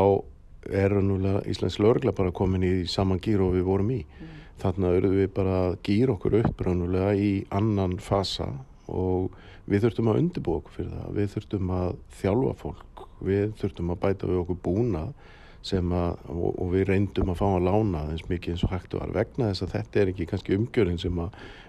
[0.82, 4.00] er rannulega Íslands lögregla bara komin í saman gýr og við vorum í.
[4.04, 4.34] Mm.
[4.60, 8.50] Þannig að auðvitað við bara gýr okkur upp rannulega í annan fasa
[8.90, 9.36] og
[9.70, 11.10] við þurftum að undirbú okkur fyrir það.
[11.18, 16.68] Við þurftum að þjálfa fólk, við þurftum að bæta við okkur búna að, og, og
[16.74, 19.74] við reyndum að fá að lána eins mikið eins og hægt var vegna þess að
[19.76, 21.24] þetta er ekki kannski umgjörðin sem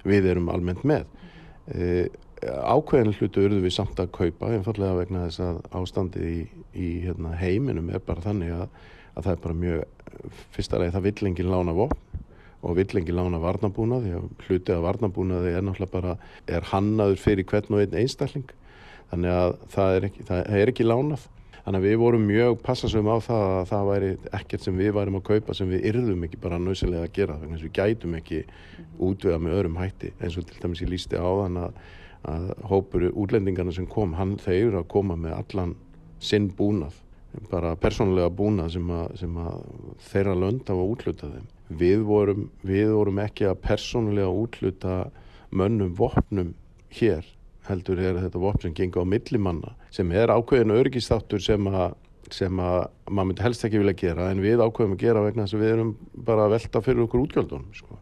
[0.06, 1.09] við erum almennt með.
[1.74, 2.09] E,
[2.40, 6.38] ákveðin hlutu urðu við samt að kaupa einfallega vegna þess að ástandið í,
[6.72, 8.78] í hérna, heiminum er bara þannig að,
[9.16, 12.10] að það er bara mjög fyrsta leið það vill enginn lána vopn
[12.61, 17.20] og vill enginn lána varnabúnað því að hlutið af varnabúnaði er náttúrulega bara er hannaður
[17.23, 18.57] fyrir hvern og einn einstakling.
[19.11, 21.29] Þannig að það er ekki, það er ekki lánað.
[21.61, 25.18] Þannig að við vorum mjög passasum á það að það væri ekkert sem við værim
[25.18, 28.38] að kaupa sem við yrðum ekki bara nöðsilega að gera þannig að við gætum ekki
[29.09, 30.12] útvega með öðrum hætti.
[30.20, 31.83] Eins og til dæmis ég lísti á þann að
[32.29, 35.77] að hópur útlendingarna sem kom, hann þeir að koma með allan
[36.20, 36.99] sinn búnað,
[37.51, 39.62] bara persónulega búnað sem að, sem að
[40.11, 41.49] þeirra lönd á að útluta þeim.
[41.70, 44.96] Við vorum, við vorum ekki að persónulega útluta
[45.54, 46.54] mönnum vopnum
[46.94, 47.26] hér,
[47.68, 51.94] heldur er þetta vopn sem gengur á millimanna, sem er ákveðin örgistáttur sem að
[52.35, 55.56] sem að maður myndi helst ekki vilja gera en við ákveðum að gera vegna þess
[55.56, 55.90] að við erum
[56.28, 57.98] bara að velta fyrir okkur útgjöldunum sko.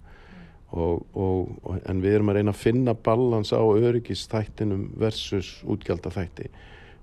[0.76, 6.50] og, og, en við erum að reyna að finna balans á öryggistættinum versus útgjaldafætti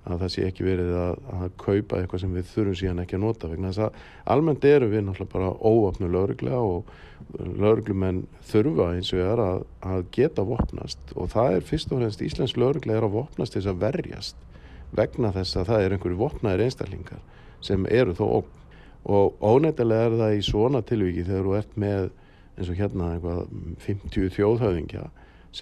[0.06, 3.24] að það sé ekki verið að, að kaupa eitthvað sem við þurfum síðan ekki að
[3.26, 4.00] nota vegna þess að
[4.36, 6.92] almennt eru við náttúrulega bara óvapnu lauruglega og
[7.42, 9.64] lauruglumenn þurfa eins og er að,
[9.94, 13.72] að geta vopnast og það er fyrst og fremst Íslensk lauruglega er að vopnast þess
[13.72, 14.46] að verjast
[14.96, 17.24] vegna þess að það er einhverju vopnaðir einstaklingar
[17.66, 18.54] sem eru þó óg
[19.06, 22.08] og ónættilega er það í svona tilviki þegar þú ert með
[22.56, 23.42] eins og hérna eitthvað
[23.86, 25.04] 50 þjóðhauðingja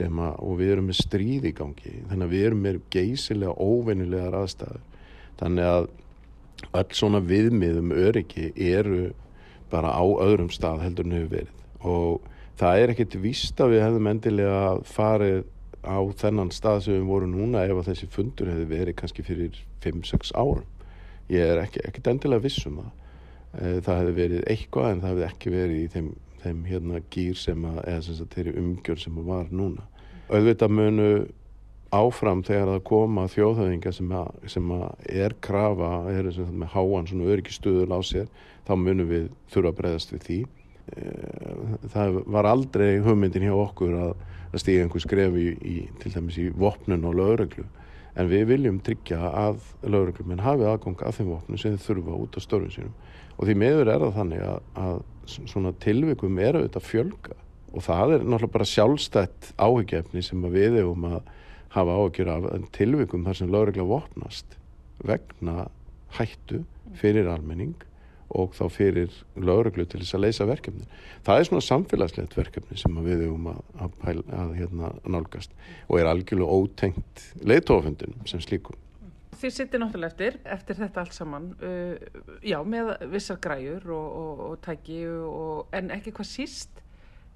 [0.01, 4.37] að, og við erum með stríð í gangi þannig að við erum með geysilega óvennilegar
[4.39, 4.81] aðstæður.
[5.39, 5.89] Þannig að
[6.79, 9.11] öll svona viðmiðum öryggi eru
[9.73, 11.63] bara á öðrum stað heldur en hefur verið.
[11.83, 12.29] Og
[12.59, 15.43] það er ekkert vist að við hefðum endilega farið
[15.83, 19.57] á þennan stað sem við vorum núna ef að þessi fundur hefði verið kannski fyrir
[19.83, 20.67] 5-6 árum.
[21.31, 22.91] Ég er ekkert endilega vissum það.
[23.53, 27.37] Eh, það hefði verið eitthvað en það hefði ekki verið í þeim þeim hérna gýr
[27.39, 29.87] sem að, eða sem að þeirri umgjör sem að var núna.
[30.29, 31.07] Auðvitað munu
[31.93, 34.11] áfram þegar það koma þjóðhauðinga sem,
[34.49, 38.27] sem að er krafa, er með háan svona öryggistuður á sér,
[38.67, 40.39] þá munum við þurfa að breyðast við því.
[40.97, 44.17] Eh, það var aldrei hugmyndin hjá okkur að,
[44.51, 47.67] að stíga einhver skref í, í, til dæmis í vopnun og lögreglu
[48.19, 52.39] en við viljum tryggja að lögreglumenn hafi aðgang að þeim vopnum sem þurfa út á
[52.43, 52.93] störfum sínum
[53.43, 54.99] og því meður er það þannig að, að
[55.51, 57.37] svona tilvikum er auðvitað fjölga
[57.73, 61.31] og það er náttúrulega bara sjálfstætt áhugjefni sem við hefum að
[61.73, 62.45] hafa áhugjur af
[62.77, 64.55] tilvikum þar sem lögregla vopnast
[65.03, 65.65] vegna
[66.15, 66.61] hættu
[66.99, 67.75] fyrir almenning
[68.33, 70.87] og þá fyrir lögreglu til þess að leysa verkefni.
[71.25, 75.53] Það er svona samfélagslegt verkefni sem við hefum að, að, að, hérna, nálgast
[75.89, 78.79] og er algjörlega ótengt leiðtófundinum sem slíkum
[79.43, 84.43] þið sittir náttúrulega eftir, eftir þetta allt saman, uh, já, með vissar græjur og, og,
[84.47, 86.83] og tæki, og, en ekki hvað síst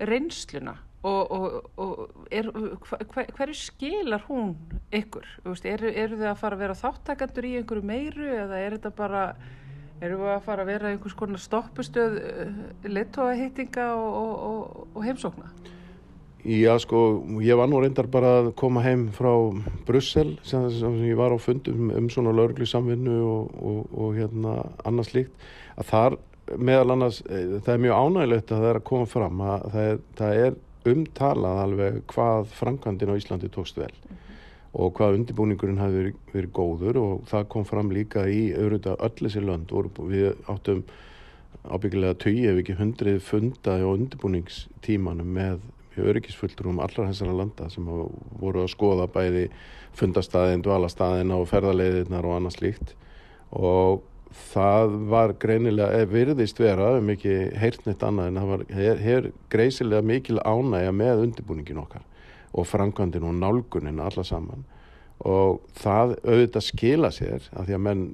[0.08, 4.56] reynsluna og er, hver, hverju skilar hún
[4.92, 5.28] ykkur?
[5.46, 9.24] Eru, eru þið að fara að vera þáttakandur í einhverju meiru eða er þetta bara,
[10.02, 15.54] eru við að fara að vera einhvers konar stoppustöð uh, leittóaheitinga og heimsókna?
[16.48, 19.34] Já sko, ég var nú reyndar bara að koma heim frá
[19.84, 24.54] Brussel sem, sem ég var á fundum um svona lauruglu samvinnu og, og, og hérna
[24.88, 25.36] annars líkt
[25.76, 26.18] að þar
[26.56, 29.90] meðal annars, e, það er mjög ánægilegt að það er að koma fram að það
[29.90, 30.58] er, það er
[30.94, 34.42] umtalað alveg hvað Franklandin á Íslandi tókst vel mm -hmm.
[34.72, 39.18] og hvað undirbúningurinn hafi verið, verið góður og það kom fram líka í auðvitað öll
[39.20, 39.76] þessi lönd
[40.16, 40.84] við áttum
[41.68, 45.60] ábyggilega tögi ef ekki hundrið funda á undirbúningstímanum með
[46.04, 49.48] öryggisfulltrum allra þessara landa sem voru að skoða bæði
[49.98, 52.94] fundastæðin, dvalastæðin og ferðarleiðirnar og annað slíkt.
[53.56, 54.04] Og
[54.52, 60.06] það var greinilega, eða virðist vera ekki heyrtnitt annað en það var her, her greisilega
[60.06, 62.06] mikil ánægja með undirbúningin okkar
[62.58, 64.66] og framkvæmdin og nálgunin alla saman.
[65.26, 68.08] Og það auðvitað skila sér að því að menn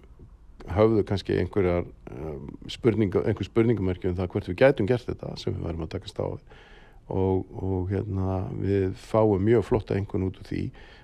[0.72, 5.56] höfðu kannski einhverjar um, spurninga, einhver spurningamörki um það hvert við gætum gert þetta sem
[5.56, 6.62] við varum að takast á við
[7.12, 10.64] og, og hérna, við fáum mjög flotta einhvern út úr því.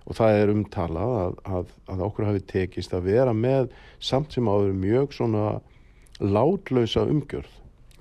[0.09, 3.69] Og það er umtalað að, að, að okkur hafi tekist að vera með
[4.01, 5.45] samt sem áður mjög svona
[6.19, 7.51] látlausa umgjörð.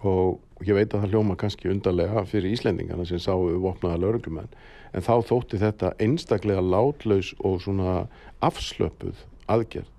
[0.07, 4.51] Og ég veit að það hljóma kannski undarlega fyrir Íslendingarna sem sáu vopnaða lauruglumenn
[4.97, 8.07] en þá þótti þetta einstaklega látlaus og svona
[8.45, 9.21] afslöpuð
[9.51, 9.91] aðgerð.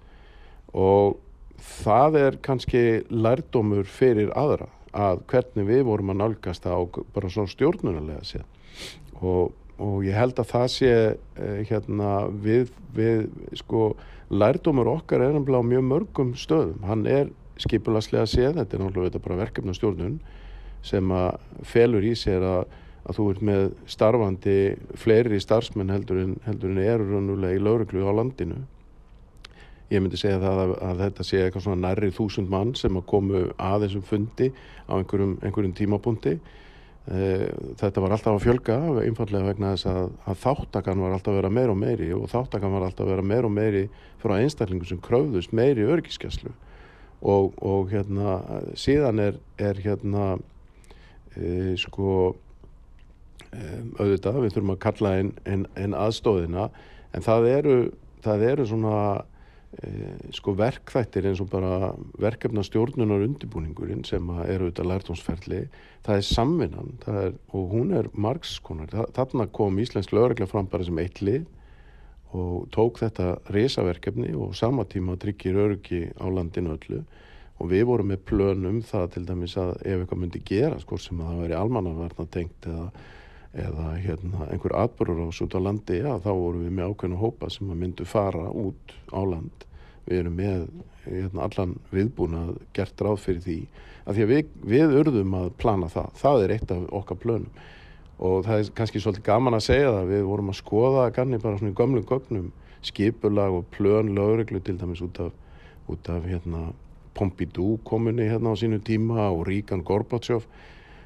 [0.73, 1.19] Og
[1.59, 7.51] það er kannski lærdómur fyrir aðra að hvernig við vorum að nálgast það bara svona
[7.53, 8.45] stjórnunarlega séð.
[9.19, 13.27] Og, og ég held að það sé eh, hérna við, við
[13.59, 13.91] sko
[14.29, 16.83] lærdómur okkar er náttúrulega á mjög mörgum stöðum.
[16.87, 20.19] Hann er skipularslega séð þetta er náttúrulega bara verkefna stjórnun
[20.85, 24.59] sem að felur í sér að, að þú ert með starfandi
[24.99, 28.61] fleiri starfsmenn heldur en, heldur en eru rannulega í lauruglu á landinu
[29.89, 33.07] ég myndi segja það að, að þetta sé eitthvað svona nærri þúsund mann sem að
[33.09, 34.49] komu að þessum fundi
[34.85, 36.35] á einhverjum, einhverjum tímapunkti.
[37.09, 37.45] Eh,
[37.79, 41.53] þetta var alltaf að fjölga einfallega vegna þess að, að þáttakann var alltaf að vera
[41.57, 43.85] meir og meiri og þáttakann var alltaf að vera meir og meiri
[44.21, 46.51] frá einstaklingum sem kröfðust meiri örgiskeslu
[47.21, 48.37] og, og hérna
[48.77, 50.27] síðan er, er hérna
[51.33, 52.35] e, sko
[53.49, 53.63] e,
[53.97, 56.69] auðvitað, við þurfum að kalla einn ein, ein aðstóðina
[57.15, 57.77] en það eru,
[58.23, 59.01] það eru svona
[60.33, 65.59] sko verkþættir eins og bara verkefna stjórnunar undirbúningurinn sem er auðvitað lærtónsferðli
[66.07, 70.87] það er samvinnan það er, og hún er margskonar þarna kom Íslensk lögregla fram bara
[70.87, 71.45] sem eitt lið
[72.37, 77.03] og tók þetta resaverkefni og sama tíma tryggir örgi á landinu öllu.
[77.59, 81.19] Og við vorum með plönum það til dæmis að ef eitthvað myndi gera sko sem
[81.19, 82.85] að það væri almannavarna tengt eða,
[83.53, 87.49] eða hérna, einhver atbyrgur ás út á landi, já þá vorum við með ákveðinu hópa
[87.49, 89.65] sem myndu fara út á land.
[90.05, 90.67] Við erum með
[91.05, 93.59] hérna, allan viðbúnað gert ráð fyrir því
[94.05, 96.13] að því að við, við urðum að plana það.
[96.21, 97.67] Það er eitt af okkar plönum
[98.19, 101.59] og það er kannski svolítið gaman að segja það við vorum að skoða ganni bara
[101.59, 102.49] svona í gömlum gögnum
[102.83, 105.31] skipulag og plön lögreglu til dæmis út af,
[105.87, 106.69] út af hérna,
[107.15, 110.45] Pompidou komuni hérna á sínu tíma og Ríkan Gorbachev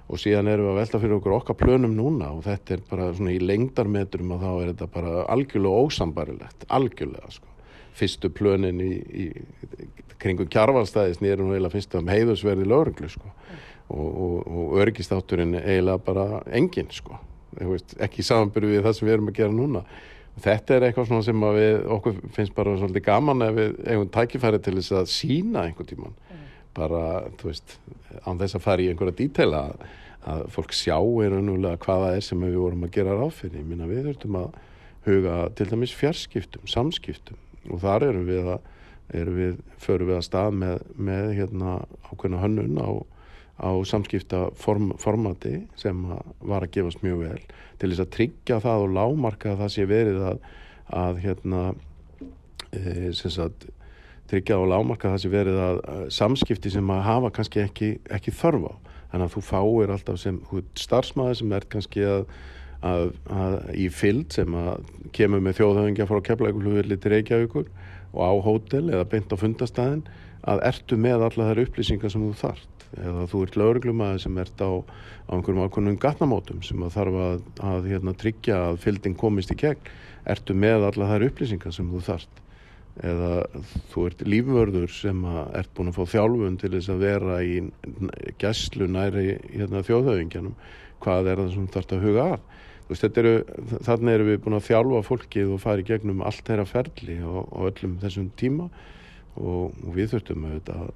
[0.09, 3.09] og síðan erum við að velta fyrir okkur okkar plönum núna og þetta er bara
[3.15, 7.49] svona í lengdarmetrum og þá er þetta bara algjörlega ósambarilegt, algjörlega sko.
[7.93, 9.25] Fyrstu plönin í, í
[10.21, 13.29] kringu kjarvalstæðis nú eiginlega fyrst um heiðusverði lögreglu sko
[13.93, 17.19] og, og, og öryggistátturinn eiginlega bara engin sko,
[17.59, 19.83] veist, ekki samanbyrju við það sem við erum að gera núna
[20.43, 24.77] þetta er eitthvað sem við, okkur finnst bara svolítið gaman ef við hefum tækifæri til
[24.79, 26.47] þess að sína einhvern tíman mm.
[26.77, 27.03] Bara,
[27.39, 27.77] þú veist,
[28.25, 29.87] án þess að fara í einhverja dítela að,
[30.33, 33.89] að fólk sjá er önnulega hvaða er sem við vorum að gera fyrir, ég minna
[33.89, 34.59] við þurftum að
[35.07, 37.39] huga til dæmis fjarskiptum, samskiptum.
[37.71, 38.69] Og þar erum við að,
[39.19, 41.75] erum við, förum við að stað með, með hérna
[42.11, 42.89] ákveðna hönnun á
[43.63, 45.99] á samskipta form, formati sem
[46.41, 47.41] var að gefast mjög vel
[47.79, 50.47] til þess að tryggja það og lámarka að það sé verið að,
[51.03, 51.61] að hérna,
[52.73, 53.67] e, sagt,
[54.33, 57.91] tryggja og lámarka að það sé verið að, að samskipti sem að hafa kannski ekki,
[58.17, 58.73] ekki þörf á.
[59.13, 60.41] Þannig að þú fáir alltaf sem
[60.81, 62.27] starfsmæði sem er kannski að,
[62.81, 67.69] að í fyllt sem að kemur með þjóðhauðingja frá keflaugulhuvilli til Reykjavíkur
[68.13, 70.05] og á hótel eða beint á fundastæðin
[70.49, 74.61] að ertu með alla þær upplýsingar sem þú þarf eða þú ert lauruglumæði sem ert
[74.61, 79.53] á, á einhverjum ákvönum gatnamótum sem að þarf að, að hérna, tryggja að fylgding komist
[79.53, 79.91] í gegn.
[80.29, 82.43] Ertu með alla þær upplýsingar sem þú þarft
[83.01, 83.43] eða
[83.89, 85.23] þú ert lífvörður sem
[85.57, 87.55] ert búin að fá þjálfun til þess að vera í
[88.41, 90.53] gæslu næri hérna, þjóðhauðingjanum
[91.03, 92.49] hvað er það sem þarf að huga að?
[92.89, 93.33] Veist, eru,
[93.87, 97.39] þannig erum við búin að þjálfa fólkið og fara í gegnum allt þeirra ferli og,
[97.47, 98.67] og öllum þessum tíma.
[99.39, 100.91] Og, og við þurftum að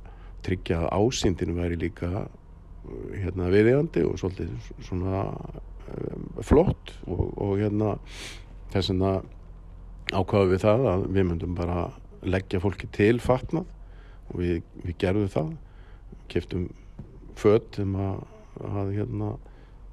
[0.46, 2.28] tryggja að ásýndinu væri líka
[3.16, 7.96] hérna viðegandi og svolítið svona um, flott og, og hérna
[8.74, 9.16] þess vegna
[10.14, 11.88] ákvaðum við það að við myndum bara
[12.28, 13.68] leggja fólki til fatnað
[14.32, 15.52] og við, við gerðum það.
[16.32, 16.68] Keftum
[17.40, 18.24] fött sem að,
[18.68, 19.34] að hérna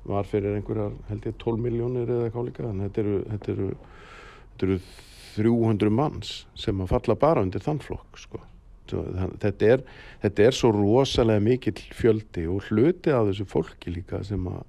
[0.05, 2.67] var fyrir einhverjar held ég 12 miljónir eða eitthvað líka.
[2.69, 3.69] En þetta eru, þetta eru,
[4.53, 4.81] þetta eru
[5.35, 8.43] 300 manns sem að falla bara undir þann flokk sko.
[8.85, 9.83] Þetta er,
[10.23, 14.63] þetta er svo rosalega mikill fjöldi og hluti af þessu fólki líka sem að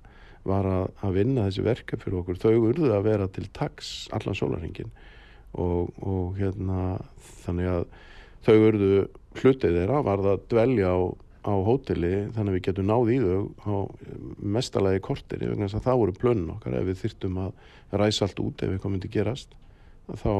[0.45, 2.37] var að, að vinna þessi verka fyrir okkur.
[2.37, 4.91] Þau urðu að vera til taks allan sólaringin
[5.61, 6.97] og, og hérna
[7.45, 7.85] þannig að
[8.45, 8.89] þau urðu
[9.35, 10.99] hlutið þeirra var það að dvelja á,
[11.45, 13.75] á hóteli þannig að við getum náð í þau á
[14.55, 16.77] mestalagi kortir þess að það voru plönun okkar.
[16.79, 19.57] Ef við þyrtum að ræsa allt út ef eitthvað myndi gerast
[20.05, 20.31] þá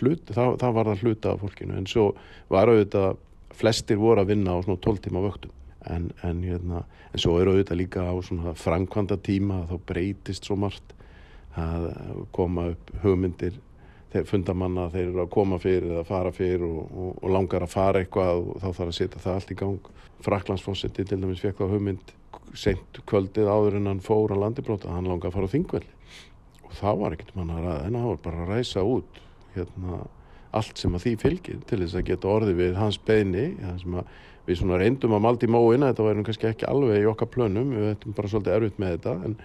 [0.00, 1.76] hlut, það, það var það hluta af fólkinu.
[1.78, 2.06] En svo
[2.52, 3.20] var auðvitað
[3.54, 5.52] flestir voru að vinna á svona 12 tíma vöktum.
[5.84, 6.80] En, en, hérna,
[7.12, 10.94] en svo eru auðvitað líka á svona framkvæmda tíma þá breytist svo margt
[11.60, 11.90] að
[12.34, 13.60] koma upp hugmyndir
[14.14, 17.72] þeir fundamanna þeir eru að koma fyrir eða fara fyrir og, og, og langar að
[17.74, 19.88] fara eitthvað og þá þarf að setja það allt í gang.
[20.24, 22.12] Fraklandsfossetti til dæmis fekk það hugmynd
[22.54, 25.96] sent kvöldið áður en hann fór að landibróta hann langar að fara á þingvelli.
[26.64, 29.18] Og það var ekkert manna að ræða en það var bara að ræsa út
[29.56, 30.04] hérna,
[30.54, 33.48] allt sem að því fylgir til þess að geta orði við hans beini
[34.44, 38.16] við reyndum að maldi móina þetta væri kannski ekki alveg í okkar plönum við veitum
[38.16, 39.36] bara svolítið erfitt með þetta en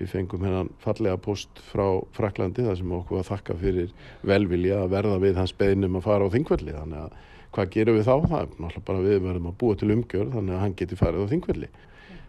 [0.00, 1.86] við fengum hennan fallega post frá
[2.16, 3.94] Fraklandi þar sem okkur var þakka fyrir
[4.26, 7.18] velvilja að verða við hans beinum að fara á þingvelli þannig að
[7.56, 8.16] hvað gerum við þá?
[8.26, 11.24] Það er náttúrulega bara við verðum að búa til umgjörð þannig að hann geti farið
[11.24, 11.70] á þingvelli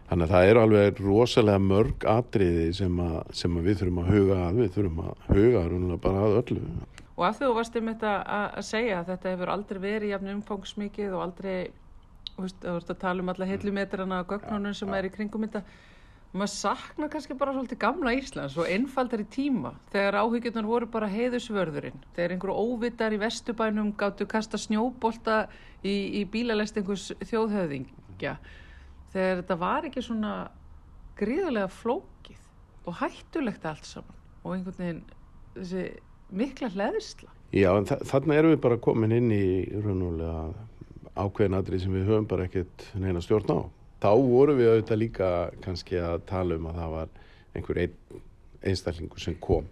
[0.08, 4.14] Þannig að það eru alveg rosalega mörg atriði sem, að, sem að við þurfum að
[4.14, 6.62] huga að, við þurfum að huga bara að öllu.
[7.18, 11.16] Og að þú varst um þetta að segja að þetta hefur aldrei verið jafn umfangsmikið
[11.18, 11.54] og aldrei,
[12.30, 15.44] þú veist, þú veist að tala um alla heilumetrana og gögnunum sem er í kringum
[15.44, 15.64] þetta.
[16.36, 21.08] Maður sakna kannski bara svolítið gamla Íslands og einfaldar í tíma þegar áhyggjurnar voru bara
[21.08, 22.02] heiðusvörðurinn.
[22.16, 25.38] Þegar einhverju óvitar í vestubænum gáttu kasta snjóbolta
[25.80, 28.34] í, í bílalest einhvers þjóðhöðingja.
[29.14, 30.34] Þegar þetta var ekki svona
[31.18, 32.44] gríðarlega flókið
[32.84, 35.02] og hættulegt allt saman og einhvern veginn
[35.56, 35.86] þessi
[36.28, 37.32] mikla hlæðisla.
[37.56, 39.46] Já, en þarna erum við bara komin inn í
[39.80, 40.50] raunulega
[41.18, 43.60] ákveðinadri sem við höfum bara ekkert neina stjórn á.
[43.98, 45.28] Þá voru við auðvitað líka
[45.64, 47.08] kannski að tala um að það var
[47.58, 47.96] einhver ein,
[48.62, 49.66] einstaklingu sem kom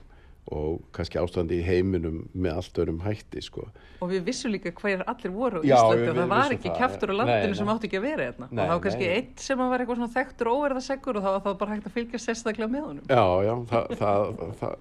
[0.54, 3.64] og kannski ástandi í heiminum með allt örum hætti sko.
[4.04, 6.76] Og við vissum líka hvað allir voru á Íslandi og það var ekki það.
[6.78, 7.58] kjaftur á landinu nei.
[7.58, 8.46] sem átti ekki að vera hérna.
[8.46, 9.14] Nei, og það var kannski nei.
[9.16, 11.96] eitt sem var eitthvað svona þekktur og óverðasegur og það var það bara hægt að
[11.96, 13.04] fylgja sérstaklega með honum.
[13.10, 13.84] Já, já, það,
[14.60, 14.74] það,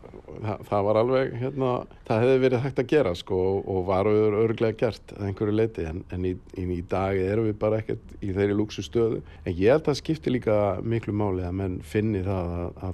[0.70, 1.72] það, var alveg, hérna,
[2.10, 5.88] það hefði verið hægt að gera sko og, og var örglega gert að einhverju leiti
[5.90, 9.24] en, en í, í, í dag erum við bara ekkert í þeirri lúksu stöðu.
[9.48, 12.94] En ég held að skipti líka miklu máli að menn finni það að, að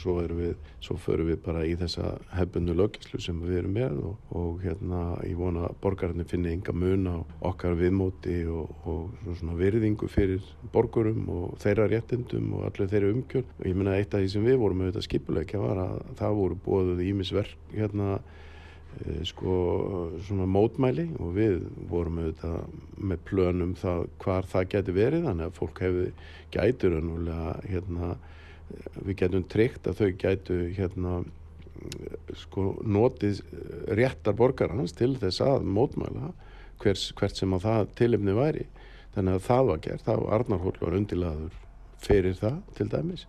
[0.00, 4.00] og svo við, svo förum við bara í þessa hefbundu löggjæslu sem við erum með
[4.08, 7.16] og, og hérna ég vona að borgararnir finni enga mun á
[7.50, 13.14] okkar viðmóti og, og svo svona virðingu fyrir borgurum og þeirra réttindum og allir þeirra
[13.14, 16.38] umkjörn og ég meina eitt af því sem við vorum auðvitað skipulegja var að það
[16.40, 18.18] voru bóðuð ímisverk hérna
[19.04, 19.54] eh, sko
[20.26, 25.56] svona mótmæli og við vorum auðvitað með plönum það hvar það geti verið þannig að
[25.60, 26.12] fólk hefði
[26.54, 27.00] gætur
[27.68, 28.28] hérna eh,
[29.04, 31.20] við getum tryggt að þau gætu hérna
[32.36, 33.40] sko notið
[33.96, 36.32] réttar borgarans til þess að mótmæla
[36.82, 38.66] hvers, hvert sem að það tilefni væri.
[39.14, 41.60] Þannig að það var gert, það var Arnarhól var undilaður
[42.00, 43.24] fyrir það til dæmis.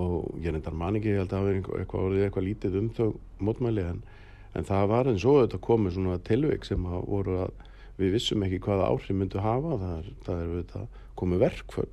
[0.00, 3.08] Og ég reyndar man ekki, held að það verið eitthvað eitthvað lítið um þau
[3.44, 4.00] mótmæli en,
[4.56, 7.68] en það var eins og þetta komið svona tilveik sem að voru að
[8.00, 9.76] við vissum ekki hvaða áhrif myndu hafa.
[9.84, 10.88] Það er, það er
[11.20, 11.92] komið verkföll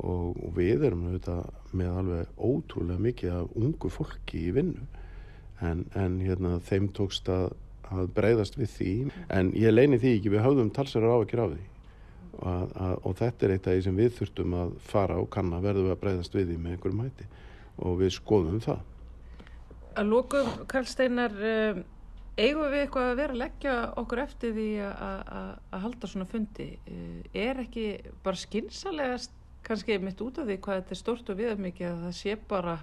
[0.00, 1.38] og, og við erum þetta,
[1.76, 4.86] með alveg ótrúlega mikið af ungu fólki í vinnu
[5.60, 7.50] en, en hérna, þeim tókst að,
[7.90, 8.94] að breyðast við því
[9.36, 11.66] en ég leini því ekki, við höfðum talsverðar á ekki á því
[12.40, 15.58] Að, að, og þetta er eitt af því sem við þurftum að fara og kanna
[15.60, 17.26] verðum við að breyðast við því með einhverjum hætti
[17.84, 18.84] og við skoðum það.
[19.98, 21.82] Að lókum, Karl Steinar, um,
[22.40, 26.68] eigum við eitthvað að vera að leggja okkur eftir því að- halda svona fundi?
[26.86, 27.86] Uh, Er ekki
[28.24, 29.34] bara skinsalegast
[29.70, 32.76] kannski mitt út af því hvað þetta er stort og viðamikið að það sé bara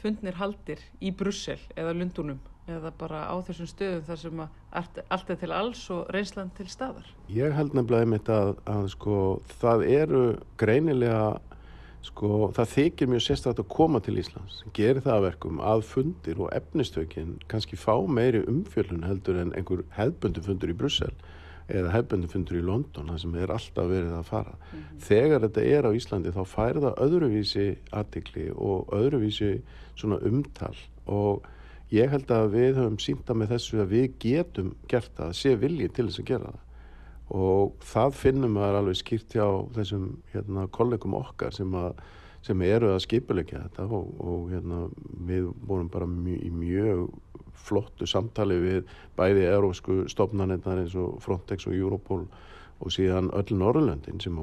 [0.00, 5.32] fundnir haldir í Brussel eða Lundunum eða bara á þessum stöðum þar sem allt, allt
[5.32, 7.08] er til alls og reynslan til staðar?
[7.28, 9.18] Ég held nefnilega einmitt að, að sko,
[9.60, 10.22] það eru
[10.60, 11.26] greinilega
[12.04, 16.40] sko, það þykir mjög sérstætt að koma til Íslands gerir það að verkum að fundir
[16.40, 21.12] og efnistökin kannski fá meiri umfjöllun heldur en einhver hefbundu fundur í Brussel
[21.72, 24.54] eða hefbundu fundur í London það sem er alltaf verið að fara.
[25.04, 29.52] Þegar þetta er á Íslandi þá fær það öðruvísi aðtikli og öðruvísi
[29.96, 30.74] svona umtal.
[31.08, 31.46] Og
[31.94, 35.88] ég held að við höfum sínta með þessu að við getum gert það, sé vilji
[35.88, 36.60] til þess að gera það.
[37.34, 39.46] Og það finnum við alveg skýrt hjá
[39.78, 42.02] þessum hérna, kollegum okkar sem, að,
[42.44, 44.82] sem eru að skipulegja þetta og, og hérna,
[45.24, 47.06] við vorum bara mjö, í mjög
[47.54, 52.26] flottu samtali við bæði eurósku stofnanirnar eins og Frontex og Europol
[52.82, 54.34] og síðan öll Norrlöndin sem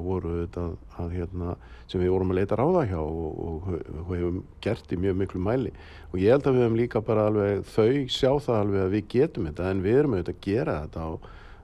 [1.12, 1.56] hérna,
[1.86, 3.68] sem við vorum að leita ráða hjá og, og,
[4.02, 5.72] og hefum gert í mjög miklu mæli
[6.10, 9.06] og ég held að við hefum líka bara alveg þau sjá það alveg að við
[9.14, 11.10] getum þetta en við erum auðvitað að gera þetta á,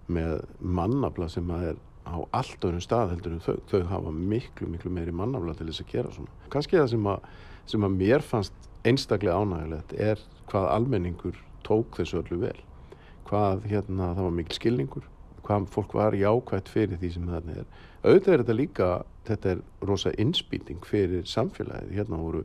[0.09, 0.35] með
[0.79, 4.93] mannafla sem að er á allt öðrum stað heldur en þau, þau hafa miklu miklu
[4.93, 6.49] meiri mannafla til þess að gera svona.
[6.53, 7.27] Kanski það sem að,
[7.69, 12.59] sem að mér fannst einstaklega ánægilegt er hvað almenningur tók þessu öllu vel
[13.29, 15.09] hvað hérna það var mikil skilningur
[15.49, 17.69] hvað fólk var jákvægt fyrir því sem þarna er.
[18.05, 18.89] Auðvitað er þetta líka,
[19.29, 21.95] þetta er rosa innspýting fyrir samfélagið.
[21.97, 22.45] Hérna voru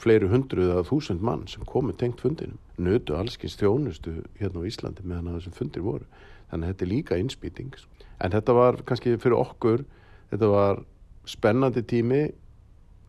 [0.00, 2.58] fleiri hundruð að þúsund mann sem komu tengt fundinum.
[2.78, 6.06] Nötu allskins þjónustu hérna á Íslandi meðan að þessum fundir voru.
[6.50, 7.76] Þannig að þetta er líka innspýting.
[8.22, 9.84] En þetta var kannski fyrir okkur,
[10.30, 10.82] þetta var
[11.26, 12.22] spennandi tími,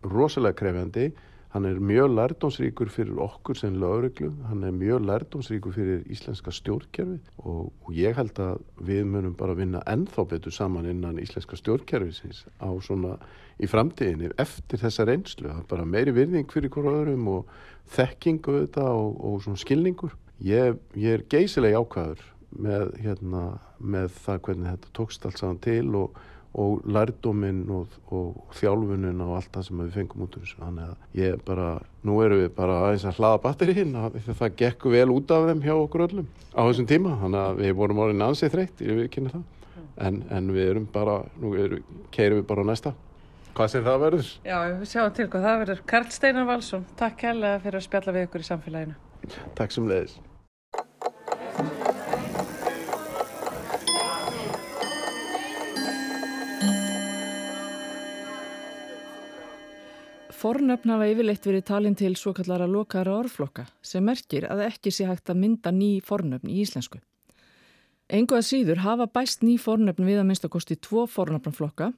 [0.07, 1.11] rosalega krefjandi.
[1.57, 7.15] Hann er mjög lærdómsríkur fyrir okkur sem lögreglu, hann er mjög lærdómsríkur fyrir íslenska stjórnkerfi
[7.41, 12.43] og, og ég held að við munum bara vinna ennþá betur saman innan íslenska stjórnkerfisins
[12.61, 13.15] á svona
[13.57, 15.49] í framtíðinni eftir þessa reynslu.
[15.49, 17.51] Það er bara meiri virðing fyrir hverju öðrum og
[17.97, 20.13] þekkingu þetta og, og svona skilningur.
[20.45, 22.21] Ég, ég er geysilega ákvæður
[22.53, 23.47] með, hérna,
[23.81, 26.21] með það hvernig þetta tókst allt saman til og
[26.57, 30.59] og lærdóminn og, og þjálfunin og allt það sem við fengum út úr þessu.
[30.61, 31.67] Þannig að ég bara,
[32.07, 35.73] nú erum við bara aðeins að hlaða batterinn það gekk vel út af þeim hjá
[35.75, 39.33] okkur öllum á þessum tíma, þannig að við vorum orðin ansið þreytt, ég við kynna
[39.35, 39.43] það.
[40.07, 42.93] En, en við erum bara, nú erum, keirum við bara næsta.
[43.57, 44.31] Hvað sem það verður.
[44.45, 45.83] Já, við sjáum til hvað það verður.
[45.89, 48.97] Karl Steinar Valsson, takk kærlega fyrir að spjalla við ykkur í samfélaginu.
[49.57, 50.19] Takk sem leiðis
[60.37, 65.07] Fornöfn hafa yfirleitt verið talin til svo kallara lokara orðflokka sem merkir að ekki sé
[65.09, 66.99] hægt að mynda ný fornöfn í íslensku.
[68.13, 71.89] Engu að síður hafa bæst ný fornöfn við að minnstakosti tvo fornöfnflokka,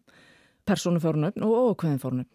[0.64, 2.32] persónufornöfn og ókveðin fornöfn.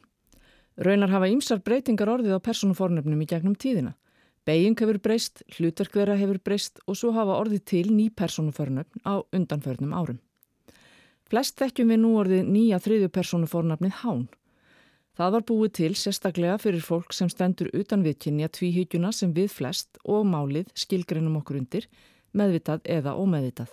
[0.77, 3.97] Raunar hafa ýmsar breytingar orðið á personufornöfnum í gegnum tíðina.
[4.45, 9.25] Beijing hefur breyst, hlutverk þeirra hefur breyst og svo hafa orðið til ný personufornöfn á
[9.33, 10.21] undanförnum árum.
[11.25, 14.27] Flest þekkjum við nú orðið nýja þriðju personufornöfnið hán.
[15.15, 20.01] Það var búið til sérstaklega fyrir fólk sem stendur utan viðkynja tvíhyggjuna sem við flest
[20.05, 21.87] og málið skilgreinum okkur undir,
[22.35, 23.71] meðvitað eða ómeðvitað.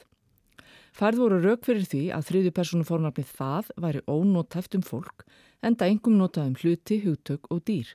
[0.94, 5.26] Færð voru rauk fyrir því að þriðju personu fornafnið það væri ónótæft um fólk
[5.66, 7.88] enda engum notað um hluti, hugtök og dýr.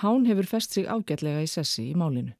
[0.00, 2.32] Hán hefur fest sig ágætlega í sessi í málinu.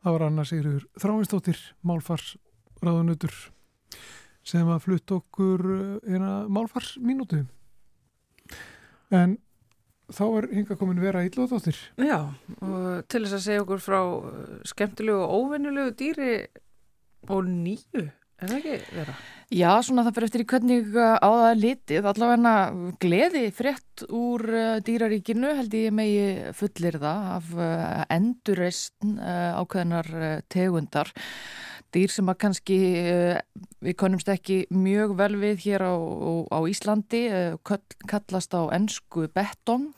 [0.00, 2.34] Það var Anna Sigurður Þráinstóttir, Málfars
[2.80, 3.34] Ráðunutur
[4.46, 7.42] sem að flutt okkur eh, eina málfarsminútu
[9.12, 9.36] en
[10.10, 12.32] þá er hinga komin vera íllóðdóttir Já,
[12.64, 16.32] og til þess að segja okkur frá eh, skemmtilegu og óvinnulegu dýri
[17.28, 18.06] og nýju
[18.40, 19.18] er það ekki vera?
[19.50, 22.52] Já, svona það fyrir eftir í hvernig uh, á það litið, allavega
[23.02, 30.12] gleði frétt úr uh, dýraríkinu held ég megi fullir það af uh, endurreist ákveðnar
[30.54, 31.10] tegundar.
[31.90, 32.78] Dýr sem að kannski
[33.82, 35.94] við konumst ekki mjög vel við hér á,
[36.54, 37.24] á Íslandi
[37.66, 39.88] kallast á ennsku betong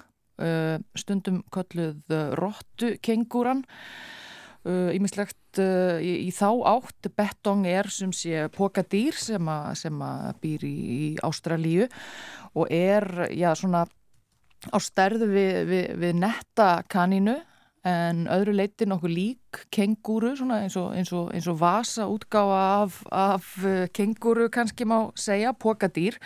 [0.97, 3.61] stundum kalluð rottu kenguran
[4.69, 7.11] Ímislegt uh, uh, í, í þá átt.
[7.17, 11.89] Betong er sem sé pokadýr sem, a, sem að býr í, í Ástralíu
[12.53, 13.87] og er já svona
[14.71, 17.41] á stærðu við, við, við netta kanínu
[17.89, 23.87] en öðru leiti nokkuð lík kengúru eins eins, eins og vasa útgáfa af, af uh,
[23.91, 26.21] kengúru kannski má segja, pokadýr.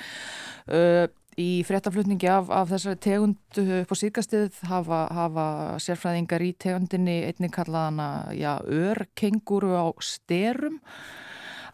[0.68, 1.06] Uh,
[1.36, 5.46] Í fréttaflutningi af, af þessari tegund upp á síðgastið hafa, hafa
[5.84, 8.32] sérfræðingar í tegundinni einnig kallaðana
[8.64, 10.78] örkenguru á styrum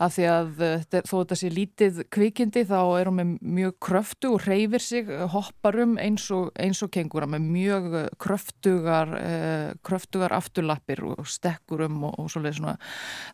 [0.03, 4.33] að því að eh, þó þetta sé lítið kvikindi þá er hún með mjög kröftu
[4.35, 9.13] og reyfir sig, eh, hoppar um eins og, og kengura með mjög eh, kröftugar,
[9.87, 12.75] kröftugar afturlappir og stekkur um og, og svolítið svona.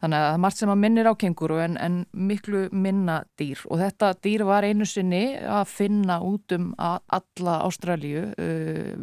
[0.02, 3.64] Þannig að það er margt sem að minnir á kenguru en, en miklu minna dýr
[3.68, 8.22] og þetta dýr var einu sinni að finna út um alla Ástralju,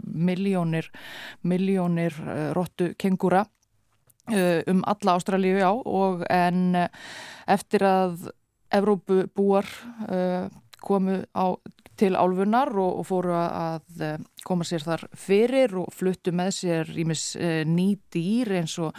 [0.05, 0.87] miljónir,
[1.45, 2.15] miljónir
[2.55, 3.45] róttu kengura
[4.27, 6.87] um alla Ástralíu, já, og en uh,
[7.47, 8.29] eftir að
[8.73, 9.67] Evrópu búar
[10.09, 10.49] uh,
[10.81, 11.45] komu á
[11.99, 16.91] til álfunar og, og fóru að eh, koma sér þar fyrir og fluttu með sér
[17.01, 18.95] ímis eh, ný dýr eins og,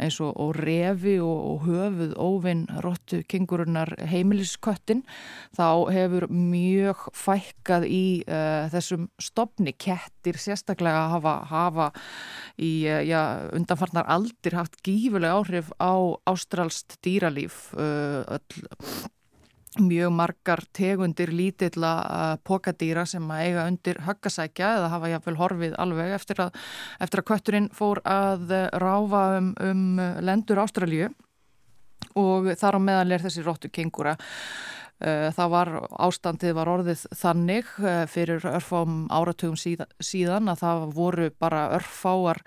[0.00, 5.02] eins og, og refi og höfuð óvinn róttu kengurunar heimilisköttin.
[5.56, 11.90] Þá hefur mjög fækkað í uh, þessum stopni kettir sérstaklega hafa, hafa
[12.60, 13.20] í uh, já,
[13.56, 15.94] undanfarnar aldir haft gífulega áhrif á
[16.28, 19.15] ástralst dýralíf uh, öll
[19.82, 25.76] mjög margar tegundir lítilla uh, pokadýra sem að eiga undir höggasækja eða hafa jáfnvel horfið
[25.82, 26.62] alveg eftir að,
[27.00, 29.84] eftir að kötturinn fór að uh, ráfa um, um
[30.24, 31.12] lendur Ástralju
[32.16, 34.85] og þar á meðal er þessi róttu kengura Eh,
[35.36, 35.70] það var,
[36.06, 42.40] ástandið var orðið þannig eh, fyrir örfám áratugum síðan að það voru bara örfáar,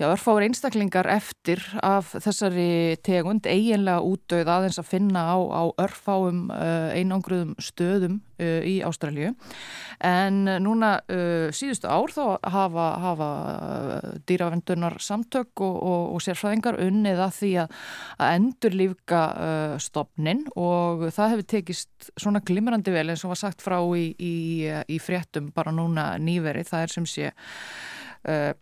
[0.00, 6.48] já örfáar einstaklingar eftir af þessari tegund eiginlega útdauð aðeins að finna á, á örfáum
[6.50, 9.32] eh, einangruðum stöðum í Ástralju
[10.04, 10.96] en núna
[11.54, 13.28] síðustu ár þá hafa, hafa
[14.28, 17.78] dýravendunar samtök og, og, og sérfræðingar unnið að því að,
[18.18, 19.22] að endur lífka
[19.82, 24.34] stopnin og það hefur tekist svona glimrandi vel eins og var sagt frá í, í,
[24.66, 28.52] í fréttum bara núna nýveri það er sem sé uh,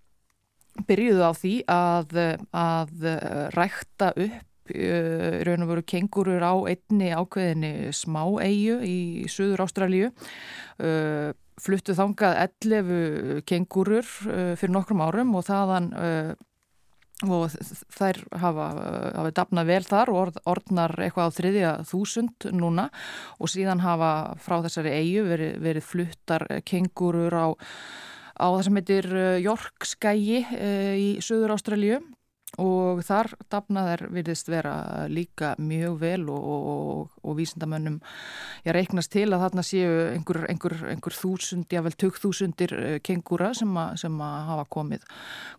[0.89, 2.17] byrjuðu á því að,
[2.57, 3.11] að
[3.57, 10.13] rækta upp uh, raun og veru kengurur á einni ákveðinni smá eigu í Suður Ástralíu
[10.13, 11.33] uh,
[11.63, 15.91] fluttu þangað 11 kengurur fyrir nokkrum árum og þaðan
[17.31, 17.53] og
[17.93, 18.67] þær hafa,
[19.15, 22.89] hafa dafnað vel þar og orð, orðnar eitthvað á þriðja þúsund núna.
[23.39, 27.47] Og síðan hafa frá þessari eigu verið, verið fluttar kengurur á,
[28.39, 29.11] á það sem heitir
[29.45, 32.03] Jorkskægi eh, í Suður Ástralju
[32.61, 37.97] og þar dafnaðar virðist vera líka mjög vel og, og, og vísindamönnum
[38.67, 43.55] ég reiknast til að þarna séu einhver, einhver, einhver þúsund, jável tök þúsundir eh, kengúra
[43.57, 45.09] sem, a, sem að hafa komið,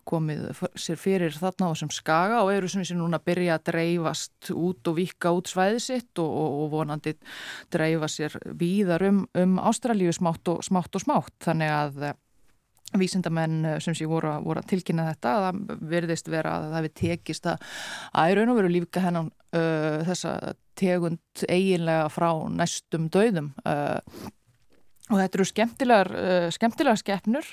[0.06, 0.46] komið
[0.78, 4.52] sér fyrir þarna og sem skaga og eru sem þessi núna að byrja að dreifast
[4.54, 7.16] út og vika út svæði sitt og, og vonandi
[7.74, 11.34] dreifa sér víðar um, um Ástralíu smátt og smátt og smátt.
[11.42, 12.04] Þannig að
[12.98, 16.78] vísindamenn eh, sem sé voru, voru að tilkynna þetta að það verðist vera að það
[16.78, 17.66] hefði tekist að
[18.12, 20.32] að í raun og veru lífka hennan uh, þessa
[20.78, 23.98] tegund eiginlega frá næstum döðum uh,
[25.12, 27.50] og þetta eru skemmtilegar, uh, skemmtilegar skeppnur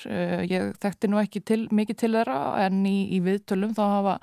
[0.49, 2.37] ég þekkti nú ekki til, mikið til þeirra
[2.67, 4.19] en í, í viðtölum þá hafa,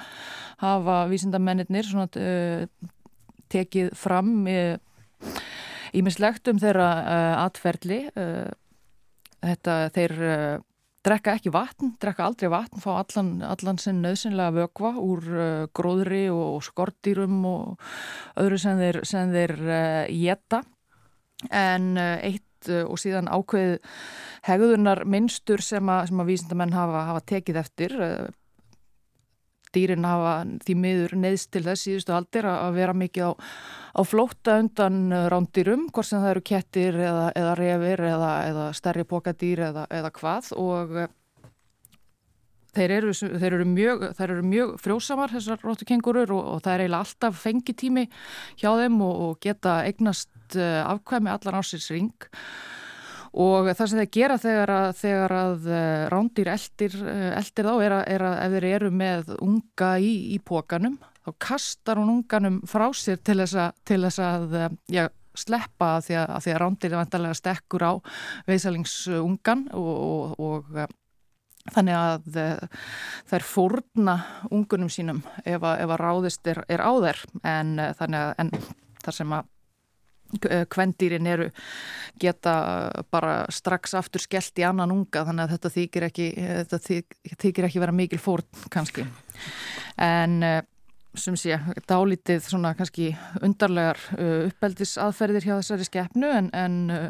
[0.63, 1.69] hafa vísindamennir
[3.49, 4.47] tekið fram
[5.97, 6.89] ímislegt um þeirra
[7.47, 8.03] atferðli
[9.41, 10.15] þetta þeir
[11.07, 16.27] drekka ekki vatn, drekka aldrei vatn, fá allan, allan sinn nöðsynlega vögva úr uh, gróðri
[16.33, 17.89] og, skortýrum og
[18.41, 20.63] öðru sem þeir, sem þeir uh, geta
[21.55, 23.79] en uh, eitt uh, og síðan ákveð
[24.49, 28.29] hegðunar minnstur sem að, að vísindamenn hafa, hafa tekið eftir uh,
[29.75, 30.33] dýrin hafa
[30.65, 33.33] því miður neðst til þess síðustu aldir að vera mikið á,
[33.99, 38.67] á flótta undan uh, rándýrum, hvort sem það eru kettir eða, eða revir eða, eða
[38.79, 40.53] stærri pokadýr eða, eða hvað.
[40.61, 41.11] Og uh,
[42.79, 44.07] þeir eru, þeir eru mjög,
[44.47, 48.09] mjög frjósamar þessar róttukengurur og, og það er eiginlega alltaf fengitími
[48.61, 52.35] hjá þeim og, og geta eignast uh, afkvæmi allan ásins ring og
[53.79, 57.95] það sem þeir gera þegar að, þegar að eh, rándýr eldir, eh, eldir þá er
[57.99, 62.61] að, er að ef þeir eru með unga í, í pókanum þá kastar hún unganum
[62.69, 65.05] frá sér til þess að, til þess að eh, já,
[65.39, 67.93] sleppa því að, að rándýr er vantarlega stekkur á
[68.49, 72.41] veisalingsungan og, og, og þannig að
[73.29, 74.17] þær fórna
[74.49, 77.23] ungunum sínum ef að, ef að ráðist er, er á þær.
[77.45, 78.53] En þannig að en
[79.05, 79.51] þar sem að
[80.69, 81.49] kvendýrin eru
[82.21, 82.55] geta
[83.11, 86.81] bara strax aftur skellt í annan unga þannig að þetta þykir ekki, þetta
[87.45, 89.07] þykir ekki vera mikil fórn kannski.
[89.99, 90.61] En eh,
[91.19, 91.57] sem sé,
[91.89, 93.11] dálítið svona kannski
[93.43, 97.09] undarlegar eh, uppeldisaðferðir hjá þessari skeppnu en, en eh,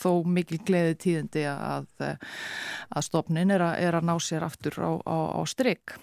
[0.00, 4.90] þó mikil gleði tíðindi að, að stopnin er að, er að ná sér aftur á,
[5.02, 5.98] á, á strikk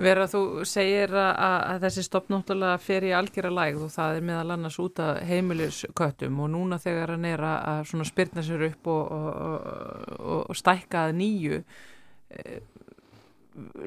[0.00, 4.54] Verða þú segir að, að þessi stoppnáttúrulega fer í algjörða lægð og það er meðal
[4.56, 9.70] annars út af heimilisköttum og núna þegar hann er að spyrna sér upp og, og,
[10.18, 12.60] og, og stækka að nýju eh,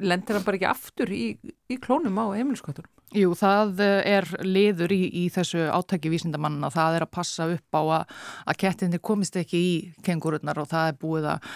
[0.04, 1.24] lendir hann bara ekki aftur í,
[1.70, 2.90] í klónum á heimilisköttunum?
[3.14, 7.82] Jú, það er liður í, í þessu átæki vísindamanna, það er að passa upp á
[7.82, 8.14] að,
[8.50, 9.74] að kettinni komist ekki í
[10.06, 11.52] kengururnar og það er búið að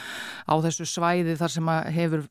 [0.46, 2.28] á þessu svæði þar sem hefur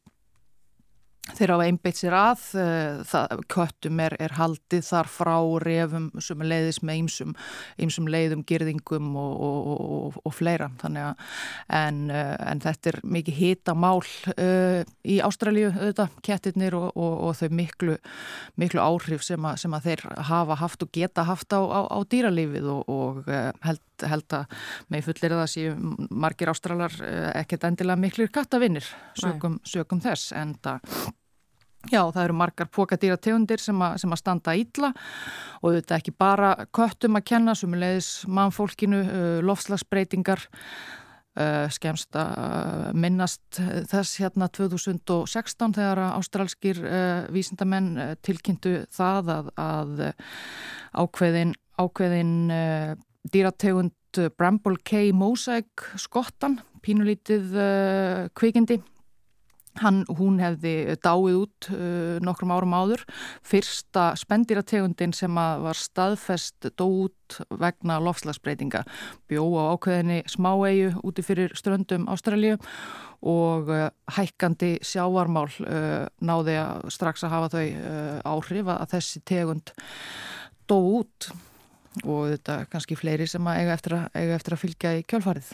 [1.35, 6.39] Þeir hafa einbeitt sér að, eh, það, köttum er, er haldið þar frá refum sem
[6.39, 7.33] leiðis með ýmsum,
[7.83, 10.69] ýmsum leiðum, girðingum og, og, og, og fleira.
[10.81, 11.25] Þannig að
[11.81, 17.49] en, eh, en þetta er mikið hita mál uh, í Ástralíu, þetta, kettirnir og þau
[17.53, 17.97] miklu,
[18.59, 21.97] miklu áhrif sem að, sem að þeir hafa haft og geta haft á, á, á
[22.07, 24.57] dýralífið og held, held að
[24.93, 25.75] með fullir það séu
[26.09, 26.95] margir ástralar
[27.35, 28.87] ekkert endilega miklu kattavinnir
[29.19, 31.15] sögum, sögum þess en það
[31.87, 34.91] Já, það eru margar pokadýrategundir sem, sem að standa ítla
[35.61, 38.99] og þetta er ekki bara köttum að kenna, sumulegis mannfólkinu,
[39.47, 40.43] lofslagsbreytingar,
[41.71, 43.59] skemst að minnast
[43.91, 46.81] þess hérna 2016 þegar ástralskir
[47.33, 50.03] vísindamenn tilkynntu það að, að
[50.97, 52.33] ákveðin, ákveðin
[53.29, 53.93] dýrategund
[54.33, 55.11] Bramble K.
[55.13, 57.53] Mosaic skottan, pínulítið
[58.33, 58.81] kvikindi
[59.81, 63.03] Hann, hún hefði dáið út uh, nokkrum árum áður.
[63.45, 68.83] Fyrsta spendirategundin sem var staðfest dó út vegna lofslagsbreytinga
[69.29, 72.57] bjó á ákveðinni smáegu úti fyrir ströndum Ástralju
[73.27, 79.23] og uh, hækkandi sjávarmál uh, náði að strax að hafa þau uh, áhrif að þessi
[79.27, 79.73] tegund
[80.69, 81.31] dó út
[82.03, 85.49] og þetta kannski fleiri sem eiga eftir að, eiga eftir að fylgja í kjálfarið.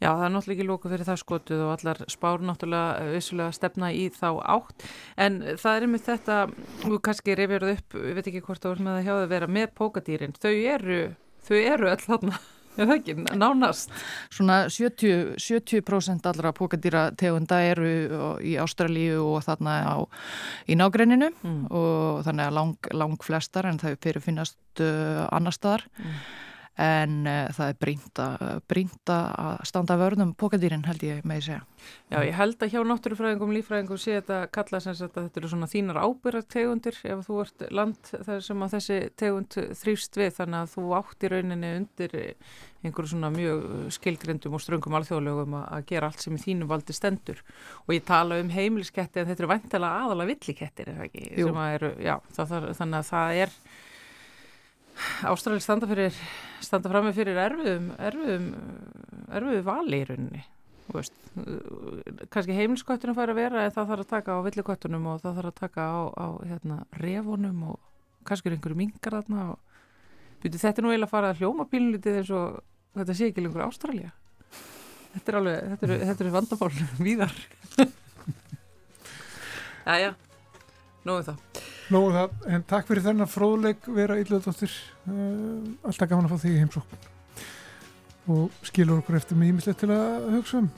[0.00, 3.58] Já, það er náttúrulega ekki lóku fyrir það skotuð og allar spár náttúrulega eh, vissulega
[3.58, 4.88] stefna í þá átt.
[5.26, 6.40] En það er með þetta,
[6.88, 9.32] og kannski reyfjörðu upp, ég veit ekki hvort þú er með að hjá það að
[9.36, 11.00] vera með pókadýrin, þau eru,
[11.48, 12.42] þau eru þarna
[12.74, 13.92] Já, það ekki, nánast.
[14.34, 17.90] Svona 70%, 70 allra pókadýra tegunda eru
[18.42, 19.96] í Ástralíu og þarna á,
[20.66, 21.60] í nágreininu mm.
[21.70, 25.86] og þannig að lang, lang flestar en það fyrir finnast uh, annar staðar.
[26.00, 26.18] Mm
[26.80, 27.76] en uh, það er
[28.74, 31.62] brínt að standa vörðum pokadýrin held ég með að segja.
[32.10, 35.70] Já, ég held að hjá náttúrufræðingum, lífræðingum sé þetta kalla sem að þetta eru svona
[35.70, 40.72] þínar ábyrgartegundir ef þú ert land þar sem að þessi tegund þrýfst við þannig að
[40.74, 42.16] þú átt í rauninni undir
[42.84, 43.64] einhverju svona mjög
[43.96, 47.40] skilgrindum og ströngum alþjóðlegum að gera allt sem í þínum valdi stendur
[47.84, 51.24] og ég tala um heimilisketti en þetta eru vantilega aðala villikettir, er það ekki?
[51.64, 53.58] Eru, já, það, þannig að það er
[55.26, 55.88] Ástrali standa,
[56.62, 58.48] standa fram með fyrir erfiðum, erfiðum,
[59.34, 60.42] erfiðum vali í rauninni.
[60.94, 61.14] veist,
[62.30, 65.50] kannski heimilskottunum fær að vera en það þarf að taka á villikottunum og það þarf
[65.50, 67.78] að taka á, á hérna, refunum og
[68.28, 69.80] kannski er einhverju mingar þarna og
[70.44, 72.60] byrju, þetta er nú eiginlega að fara að hljóma pílunlítið eins og
[72.94, 74.12] þetta sé ekki lengur Ástralja
[75.14, 76.72] þetta er alveg, þetta eru, þetta eru vandamál
[77.08, 77.38] víðar.
[79.84, 80.12] Jæja,
[81.04, 86.32] nógu það Nógu það, en takk fyrir þennan fróðleik vera ylluðdóttir uh, alltaf gaman að
[86.32, 87.02] fá þig í heimsókn.
[88.32, 90.70] Og skilur okkur eftir mig ímislegt til að hugsa um.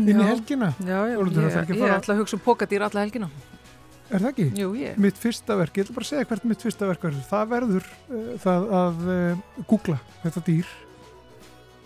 [0.00, 0.72] Inn í helgina.
[0.82, 3.28] Já, já, Þórhildur, ég, að ég fara- ætla að hugsa um pokadýr alla helgina.
[4.10, 4.46] Er það ekki?
[4.58, 4.98] Jú, ég.
[5.00, 7.24] Mitt fyrsta verk, ég ætla bara að segja hvert mitt fyrsta verk verður.
[7.30, 10.72] Það verður uh, það að uh, googla þetta dýr.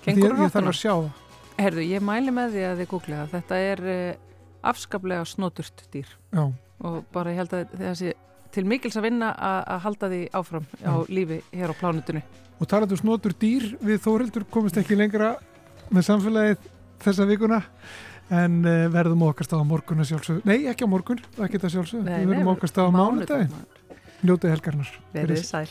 [0.06, 1.10] Ég, ég sjá það.
[1.56, 3.34] Herðu, ég mæli með því að þið googla það.
[3.36, 4.38] Þetta er uh,
[4.72, 6.08] afskaplega snoturt dýr.
[6.32, 6.44] Já,
[6.86, 8.14] og bara ég held að sé
[8.56, 10.96] til mikils að vinna að halda því áfram á Já.
[11.12, 12.22] lífi hér á plánutunni.
[12.56, 15.34] og talandu snotur dýr við Þórildur komist ekki lengra
[15.92, 16.68] með samfélagið
[17.04, 17.60] þessa vikuna
[18.32, 21.70] en uh, verðum okkar stað á morgun að sjálfsögðu, nei ekki á morgun ekki þetta
[21.76, 23.52] sjálfsögðu, Nei, við verðum okkar stað á Mánudaginn.
[24.26, 25.68] njótið helgarnar Verið sæl.